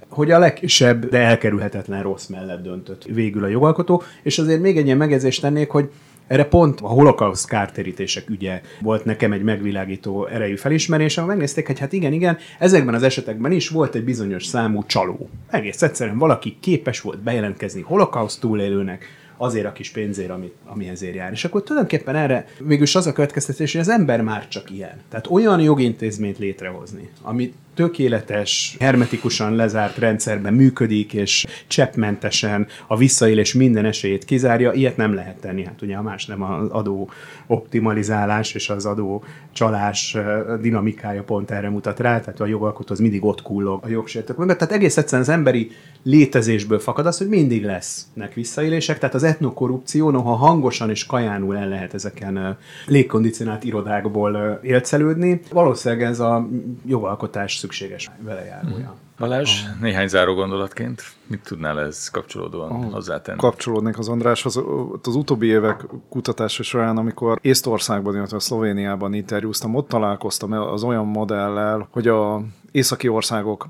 hogy 0.08 0.30
a 0.30 0.38
legkisebb, 0.38 1.08
de 1.08 1.18
elkerülhetetlen 1.18 2.02
rossz 2.02 2.26
mellett 2.26 2.62
döntött 2.62 3.04
végül 3.04 3.44
a 3.44 3.48
jogalkotó, 3.48 4.02
és 4.22 4.38
azért 4.38 4.60
még 4.60 4.76
egy 4.76 4.84
ilyen 4.84 4.96
megjegyzést 4.96 5.40
tennék, 5.40 5.70
hogy 5.70 5.90
erre 6.26 6.44
pont 6.44 6.80
a 6.80 6.86
holokauszt 6.86 7.48
kártérítések 7.48 8.30
ügye 8.30 8.60
volt 8.80 9.04
nekem 9.04 9.32
egy 9.32 9.42
megvilágító 9.42 10.26
erejű 10.26 10.56
felismerés, 10.56 11.16
ahol 11.16 11.28
megnézték, 11.28 11.66
hogy 11.66 11.78
hát 11.78 11.92
igen, 11.92 12.12
igen, 12.12 12.36
ezekben 12.58 12.94
az 12.94 13.02
esetekben 13.02 13.52
is 13.52 13.68
volt 13.68 13.94
egy 13.94 14.04
bizonyos 14.04 14.46
számú 14.46 14.84
csaló. 14.86 15.28
Egész 15.50 15.82
egyszerűen 15.82 16.18
valaki 16.18 16.56
képes 16.60 17.00
volt 17.00 17.22
bejelentkezni 17.22 17.80
holokauszt 17.80 18.40
túlélőnek, 18.40 19.04
azért 19.44 19.66
a 19.66 19.72
kis 19.72 19.90
pénzért, 19.90 20.30
amit, 20.30 20.54
amihez 20.66 21.02
ér 21.02 21.14
jár. 21.14 21.32
És 21.32 21.44
akkor 21.44 21.62
tulajdonképpen 21.62 22.16
erre 22.16 22.46
végülis 22.58 22.94
az 22.94 23.06
a 23.06 23.12
következtetés, 23.12 23.72
hogy 23.72 23.80
az 23.80 23.88
ember 23.88 24.20
már 24.22 24.48
csak 24.48 24.70
ilyen. 24.70 25.00
Tehát 25.08 25.30
olyan 25.30 25.60
jogintézményt 25.60 26.38
létrehozni, 26.38 27.08
ami 27.22 27.54
tökéletes, 27.74 28.76
hermetikusan 28.80 29.54
lezárt 29.54 29.98
rendszerben 29.98 30.54
működik, 30.54 31.12
és 31.12 31.46
cseppmentesen 31.66 32.66
a 32.86 32.96
visszaélés 32.96 33.54
minden 33.54 33.84
esélyét 33.84 34.24
kizárja, 34.24 34.72
ilyet 34.72 34.96
nem 34.96 35.14
lehet 35.14 35.40
tenni. 35.40 35.64
Hát 35.64 35.82
ugye 35.82 35.96
a 35.96 36.02
más 36.02 36.26
nem 36.26 36.42
az 36.42 36.68
adó 36.70 37.10
optimalizálás 37.46 38.54
és 38.54 38.70
az 38.70 38.86
adó 38.86 39.24
csalás 39.52 40.16
dinamikája 40.60 41.22
pont 41.22 41.50
erre 41.50 41.70
mutat 41.70 42.00
rá, 42.00 42.20
tehát 42.20 42.40
a 42.40 42.46
jogalkotó 42.46 42.92
az 42.92 43.00
mindig 43.00 43.24
ott 43.24 43.42
kullog 43.42 43.84
a 43.84 43.88
jogsértők 43.88 44.36
mögött. 44.36 44.58
Tehát 44.58 44.74
egész 44.74 44.96
egyszerűen 44.96 45.22
az 45.22 45.34
emberi 45.34 45.70
létezésből 46.02 46.78
fakad 46.78 47.06
az, 47.06 47.18
hogy 47.18 47.28
mindig 47.28 47.64
lesznek 47.64 48.34
visszaélések, 48.34 48.98
tehát 48.98 49.14
az 49.14 49.22
etnokorrupció, 49.22 50.10
noha 50.10 50.34
hangosan 50.34 50.90
és 50.90 51.06
kajánul 51.06 51.56
el 51.56 51.68
lehet 51.68 51.94
ezeken 51.94 52.56
légkondicionált 52.86 53.64
irodákból 53.64 54.60
élcelődni, 54.62 55.40
valószínűleg 55.52 56.04
ez 56.04 56.20
a 56.20 56.48
jogalkotás 56.86 57.56
szükséges 57.64 58.10
velejárója. 58.18 58.90
Mm. 58.90 59.18
Balázs, 59.18 59.62
ah. 59.64 59.80
néhány 59.80 60.08
záró 60.08 60.34
gondolatként, 60.34 61.02
mit 61.26 61.40
tudnál 61.42 61.80
ez 61.80 62.08
kapcsolódóan 62.08 62.70
ah, 62.70 62.92
hozzátenni? 62.92 63.38
Kapcsolódnék 63.38 63.98
az 63.98 64.08
Andráshoz. 64.08 64.56
Az 65.02 65.14
utóbbi 65.14 65.46
évek 65.46 65.84
kutatása 66.08 66.62
során, 66.62 66.96
amikor 66.96 67.38
Észtországban, 67.42 68.14
illetve 68.14 68.38
Szlovéniában 68.38 69.14
interjúztam, 69.14 69.74
ott 69.74 69.88
találkoztam 69.88 70.52
az 70.52 70.82
olyan 70.82 71.06
modellel, 71.06 71.88
hogy 71.90 72.08
a 72.08 72.42
északi 72.70 73.08
országok 73.08 73.68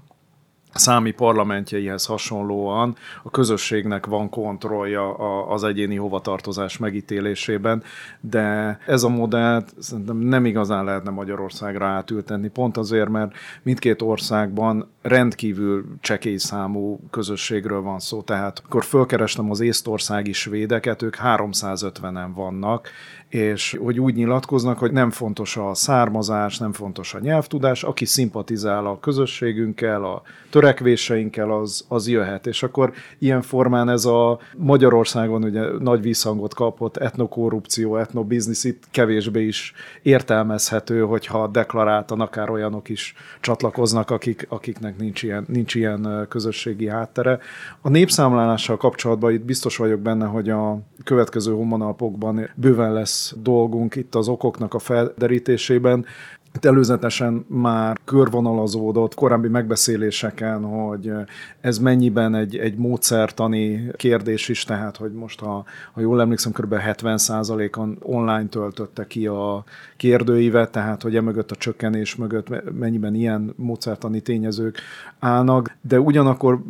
számi 0.74 1.10
parlamentjeihez 1.10 2.06
hasonlóan 2.06 2.96
a 3.22 3.30
közösségnek 3.30 4.06
van 4.06 4.28
kontrollja 4.28 5.14
az 5.48 5.64
egyéni 5.64 5.96
hovatartozás 5.96 6.78
megítélésében, 6.78 7.82
de 8.20 8.78
ez 8.86 9.02
a 9.02 9.08
modellt 9.08 9.74
szerintem 9.78 10.16
nem 10.16 10.44
igazán 10.44 10.84
lehetne 10.84 11.10
Magyarországra 11.10 11.86
átültetni, 11.86 12.48
pont 12.48 12.76
azért, 12.76 13.08
mert 13.08 13.34
mindkét 13.62 14.02
országban 14.02 14.92
rendkívül 15.04 15.84
csekély 16.00 16.36
számú 16.36 17.00
közösségről 17.10 17.80
van 17.80 17.98
szó, 17.98 18.22
tehát 18.22 18.62
akkor 18.64 18.84
fölkerestem 18.84 19.50
az 19.50 19.60
észtországi 19.60 20.32
svédeket, 20.32 21.02
ők 21.02 21.16
350-en 21.22 22.28
vannak, 22.34 22.90
és 23.28 23.76
hogy 23.82 24.00
úgy 24.00 24.14
nyilatkoznak, 24.14 24.78
hogy 24.78 24.92
nem 24.92 25.10
fontos 25.10 25.56
a 25.56 25.74
származás, 25.74 26.58
nem 26.58 26.72
fontos 26.72 27.14
a 27.14 27.18
nyelvtudás, 27.18 27.82
aki 27.82 28.04
szimpatizál 28.04 28.86
a 28.86 29.00
közösségünkkel, 29.00 30.04
a 30.04 30.22
törekvéseinkkel 30.50 31.50
az, 31.50 31.84
az 31.88 32.08
jöhet. 32.08 32.46
És 32.46 32.62
akkor 32.62 32.92
ilyen 33.18 33.42
formán 33.42 33.88
ez 33.88 34.04
a 34.04 34.38
Magyarországon 34.56 35.44
ugye 35.44 35.62
nagy 35.78 36.02
visszhangot 36.02 36.54
kapott 36.54 36.96
etnokorrupció, 36.96 37.96
etnobiznisz 37.96 38.64
itt 38.64 38.82
kevésbé 38.90 39.46
is 39.46 39.72
értelmezhető, 40.02 41.00
hogyha 41.00 41.46
deklaráltan 41.46 42.20
akár 42.20 42.50
olyanok 42.50 42.88
is 42.88 43.14
csatlakoznak, 43.40 44.10
akik, 44.10 44.46
akiknek 44.48 44.93
nincs 44.98 45.22
ilyen, 45.22 45.44
nincs 45.48 45.74
ilyen 45.74 46.26
közösségi 46.28 46.88
háttere. 46.88 47.38
A 47.80 47.88
népszámlálással 47.88 48.76
kapcsolatban 48.76 49.32
itt 49.32 49.44
biztos 49.44 49.76
vagyok 49.76 50.00
benne, 50.00 50.26
hogy 50.26 50.50
a 50.50 50.78
következő 51.04 51.52
homonalpokban 51.52 52.50
bőven 52.54 52.92
lesz 52.92 53.34
dolgunk 53.42 53.94
itt 53.94 54.14
az 54.14 54.28
okoknak 54.28 54.74
a 54.74 54.78
felderítésében. 54.78 56.06
Itt 56.54 56.64
előzetesen 56.64 57.44
már 57.48 57.98
körvonalazódott 58.04 59.14
korábbi 59.14 59.48
megbeszéléseken, 59.48 60.64
hogy 60.64 61.12
ez 61.60 61.78
mennyiben 61.78 62.34
egy, 62.34 62.56
egy 62.56 62.76
módszertani 62.76 63.90
kérdés 63.96 64.48
is, 64.48 64.64
tehát 64.64 64.96
hogy 64.96 65.12
most, 65.12 65.40
ha, 65.40 65.64
ha 65.92 66.00
jól 66.00 66.20
emlékszem, 66.20 66.52
kb. 66.52 66.74
70%-on 66.78 67.98
online 68.02 68.46
töltötte 68.46 69.06
ki 69.06 69.26
a 69.26 69.64
kérdőívet, 69.96 70.70
tehát 70.70 71.02
hogy 71.02 71.16
emögött 71.16 71.50
a 71.50 71.56
csökkenés 71.56 72.16
mögött 72.16 72.72
mennyiben 72.78 73.14
ilyen 73.14 73.52
módszertani 73.56 74.20
tényezők 74.20 74.78
állnak, 75.18 75.76
de 75.80 76.00
ugyanakkor 76.00 76.62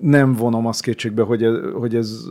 nem 0.00 0.34
vonom 0.34 0.66
azt 0.66 0.82
kétségbe, 0.82 1.22
hogy 1.22 1.42
ez, 1.42 1.54
hogy 1.74 1.96
ez 1.96 2.24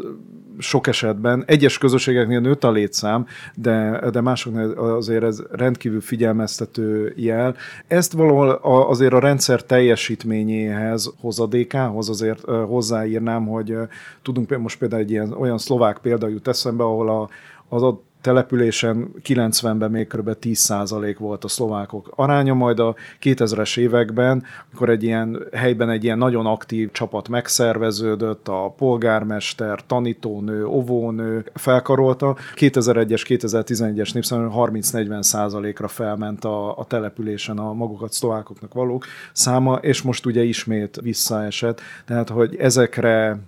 sok 0.58 0.88
esetben, 0.88 1.44
egyes 1.48 1.78
közösségeknél 1.78 2.40
nőtt 2.40 2.64
a 2.64 2.72
létszám, 2.72 3.26
de, 3.56 4.10
de 4.12 4.22
másoknál 4.22 4.72
azért 4.72 5.24
ez 5.24 5.42
rendkívül 5.52 6.02
figyelmeztető 6.02 7.14
jel. 7.16 7.56
Ezt 7.88 8.12
valahol 8.12 8.50
azért 8.90 9.14
a 9.14 9.20
rendszer 9.20 9.64
teljesítményéhez, 9.64 11.14
hozadékához 11.20 12.10
azért 12.10 12.42
hozzáírnám, 12.68 13.48
hogy 13.48 13.76
tudunk 14.22 14.58
most 14.58 14.78
például 14.78 15.02
egy 15.02 15.12
ilyen 15.12 15.34
olyan 15.34 15.58
szlovák 15.58 15.98
példa 15.98 16.28
jut 16.28 16.48
eszembe, 16.48 16.84
ahol 16.84 17.10
a, 17.10 17.30
az 17.70 17.84
a 17.84 18.02
településen 18.28 19.12
90-ben 19.24 19.92
még 19.92 20.08
kb. 20.08 20.30
10% 20.42 21.16
volt 21.20 21.44
a 21.44 21.48
szlovákok 21.48 22.12
aránya, 22.16 22.54
majd 22.54 22.80
a 22.80 22.96
2000-es 23.22 23.78
években, 23.78 24.44
amikor 24.70 24.90
egy 24.90 25.04
ilyen 25.04 25.48
helyben 25.54 25.90
egy 25.90 26.04
ilyen 26.04 26.18
nagyon 26.18 26.46
aktív 26.46 26.92
csapat 26.92 27.30
megszerveződött, 27.30 28.48
a 28.48 28.74
polgármester, 28.78 29.86
tanítónő, 29.86 30.66
óvónő 30.66 31.46
felkarolta, 31.54 32.38
2001-es, 32.56 33.24
2011-es 33.28 34.14
népszámláló 34.14 34.70
30-40%-ra 34.72 35.88
felment 35.88 36.46
a, 36.46 36.78
a 36.78 36.86
településen 36.86 37.58
a 37.58 37.74
magukat 37.74 38.12
szlovákoknak 38.12 38.74
valók 38.74 39.06
száma, 39.32 39.76
és 39.76 40.02
most 40.02 40.26
ugye 40.26 40.44
ismét 40.44 41.00
visszaesett. 41.02 41.82
Tehát, 42.06 42.30
hogy 42.30 42.56
ezekre 42.56 43.40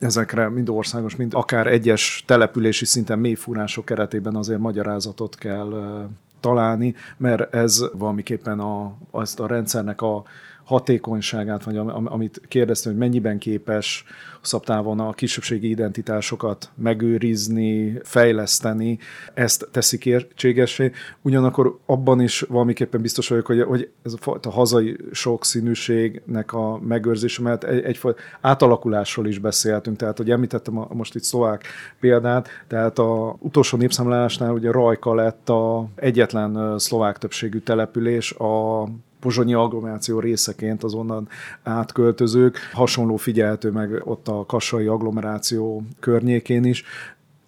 ezekre 0.00 0.48
mind 0.48 0.68
országos, 0.68 1.16
mind 1.16 1.34
akár 1.34 1.66
egyes 1.66 2.24
települési 2.26 2.84
szinten 2.84 3.18
mélyfúrások 3.18 3.84
keretében 3.84 4.36
azért 4.36 4.58
magyarázatot 4.58 5.34
kell 5.34 6.08
találni, 6.40 6.94
mert 7.16 7.54
ez 7.54 7.84
valamiképpen 7.92 8.60
a, 8.60 8.94
azt 9.10 9.40
a 9.40 9.46
rendszernek 9.46 10.02
a 10.02 10.22
hatékonyságát, 10.64 11.64
vagy 11.64 11.76
amit 12.04 12.40
kérdeztem, 12.48 12.92
hogy 12.92 13.00
mennyiben 13.00 13.38
képes 13.38 14.04
szabtávon 14.40 15.00
a 15.00 15.12
kisebbségi 15.12 15.68
identitásokat 15.68 16.70
megőrizni, 16.74 18.00
fejleszteni, 18.02 18.98
ezt 19.34 19.68
teszi 19.70 19.98
kértségesé. 19.98 20.92
Ugyanakkor 21.22 21.78
abban 21.86 22.20
is 22.20 22.40
valamiképpen 22.40 23.00
biztos 23.00 23.28
vagyok, 23.28 23.46
hogy, 23.46 23.62
hogy 23.62 23.90
ez 24.02 24.12
a 24.12 24.16
fajta 24.16 24.50
hazai 24.50 24.96
sokszínűségnek 25.12 26.52
a 26.52 26.78
megőrzése, 26.78 27.42
mert 27.42 27.64
egy, 27.64 27.84
egyfajta 27.84 28.20
átalakulásról 28.40 29.26
is 29.26 29.38
beszéltünk, 29.38 29.96
tehát 29.96 30.16
hogy 30.16 30.30
említettem 30.30 30.78
a, 30.78 30.88
most 30.92 31.14
itt 31.14 31.22
szlovák 31.22 31.64
példát, 32.00 32.48
tehát 32.68 32.98
a 32.98 33.36
utolsó 33.38 33.78
népszámlálásnál 33.78 34.52
ugye 34.52 34.70
Rajka 34.70 35.14
lett 35.14 35.48
a 35.48 35.88
egyetlen 35.94 36.78
szlovák 36.78 37.18
többségű 37.18 37.58
település 37.58 38.32
a 38.32 38.84
pozsonyi 39.20 39.54
agglomeráció 39.54 40.18
részeként 40.18 40.82
az 40.82 40.94
onnan 40.94 41.28
átköltözők. 41.62 42.58
Hasonló 42.72 43.16
figyelhető 43.16 43.70
meg 43.70 44.02
ott 44.04 44.28
a 44.30 44.46
kassai 44.46 44.86
agglomeráció 44.86 45.82
környékén 46.00 46.64
is 46.64 46.84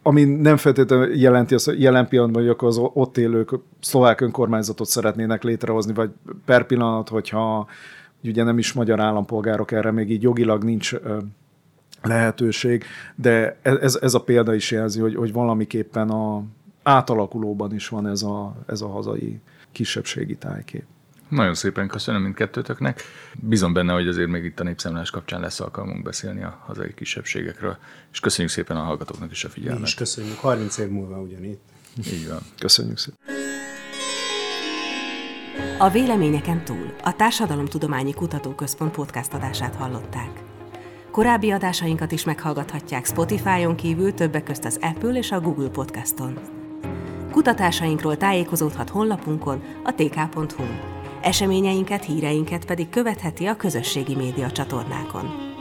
ami 0.02 0.24
nem 0.24 0.56
feltétlenül 0.56 1.16
jelenti 1.16 1.54
azt, 1.54 1.64
hogy 1.64 1.80
jelen 1.80 2.08
pillanatban, 2.08 2.42
hogy 2.42 2.50
akkor 2.50 2.68
az 2.68 2.78
ott 2.78 3.18
élők 3.18 3.50
szlovák 3.80 4.20
önkormányzatot 4.20 4.86
szeretnének 4.86 5.42
létrehozni, 5.42 5.94
vagy 5.94 6.10
per 6.44 6.66
pillanat, 6.66 7.08
hogyha 7.08 7.66
ugye 8.24 8.44
nem 8.44 8.58
is 8.58 8.72
magyar 8.72 9.00
állampolgárok 9.00 9.72
erre 9.72 9.90
még 9.90 10.10
így 10.10 10.22
jogilag 10.22 10.64
nincs 10.64 10.94
lehetőség, 12.02 12.84
de 13.14 13.58
ez, 13.62 13.98
ez 14.02 14.14
a 14.14 14.22
példa 14.22 14.54
is 14.54 14.70
jelzi, 14.70 15.00
hogy, 15.00 15.14
hogy 15.14 15.32
valamiképpen 15.32 16.10
a 16.10 16.42
átalakulóban 16.82 17.74
is 17.74 17.88
van 17.88 18.06
ez 18.06 18.22
a, 18.22 18.54
ez 18.66 18.80
a 18.80 18.88
hazai 18.88 19.40
kisebbségi 19.72 20.36
tájkép. 20.36 20.84
Nagyon 21.32 21.54
szépen 21.54 21.88
köszönöm 21.88 22.22
mindkettőtöknek. 22.22 23.02
Bízom 23.34 23.72
benne, 23.72 23.92
hogy 23.92 24.08
azért 24.08 24.28
még 24.28 24.44
itt 24.44 24.60
a 24.60 24.62
népszámlás 24.62 25.10
kapcsán 25.10 25.40
lesz 25.40 25.60
alkalmunk 25.60 26.02
beszélni 26.02 26.42
a 26.42 26.62
hazai 26.66 26.94
kisebbségekről, 26.94 27.76
és 28.12 28.20
köszönjük 28.20 28.52
szépen 28.52 28.76
a 28.76 28.82
hallgatóknak 28.82 29.30
is 29.30 29.44
a 29.44 29.48
figyelmet. 29.48 29.80
Mi 29.80 29.86
is 29.86 29.94
köszönjük, 29.94 30.38
30 30.38 30.78
év 30.78 30.88
múlva 30.88 31.20
ugyanitt. 31.20 31.60
Így 32.12 32.28
van. 32.28 32.38
Köszönjük 32.58 32.98
szépen. 32.98 33.18
A 35.78 35.90
véleményeken 35.90 36.64
túl 36.64 36.94
a 37.02 37.16
Társadalomtudományi 37.16 38.14
Kutatóközpont 38.14 38.92
podcast 38.92 39.32
adását 39.32 39.74
hallották. 39.74 40.30
Korábbi 41.10 41.50
adásainkat 41.50 42.12
is 42.12 42.24
meghallgathatják 42.24 43.06
Spotify-on 43.06 43.76
kívül 43.76 44.14
többek 44.14 44.44
közt 44.44 44.64
az 44.64 44.78
Apple 44.80 45.12
és 45.12 45.30
a 45.30 45.40
Google 45.40 45.68
podcaston. 45.68 46.38
Kutatásainkról 47.30 48.16
tájékozódhat 48.16 48.88
honlapunkon 48.88 49.62
a 49.84 49.94
tk.hu. 49.94 51.01
Eseményeinket, 51.22 52.04
híreinket 52.04 52.64
pedig 52.64 52.88
követheti 52.88 53.46
a 53.46 53.56
közösségi 53.56 54.14
média 54.14 54.50
csatornákon. 54.50 55.51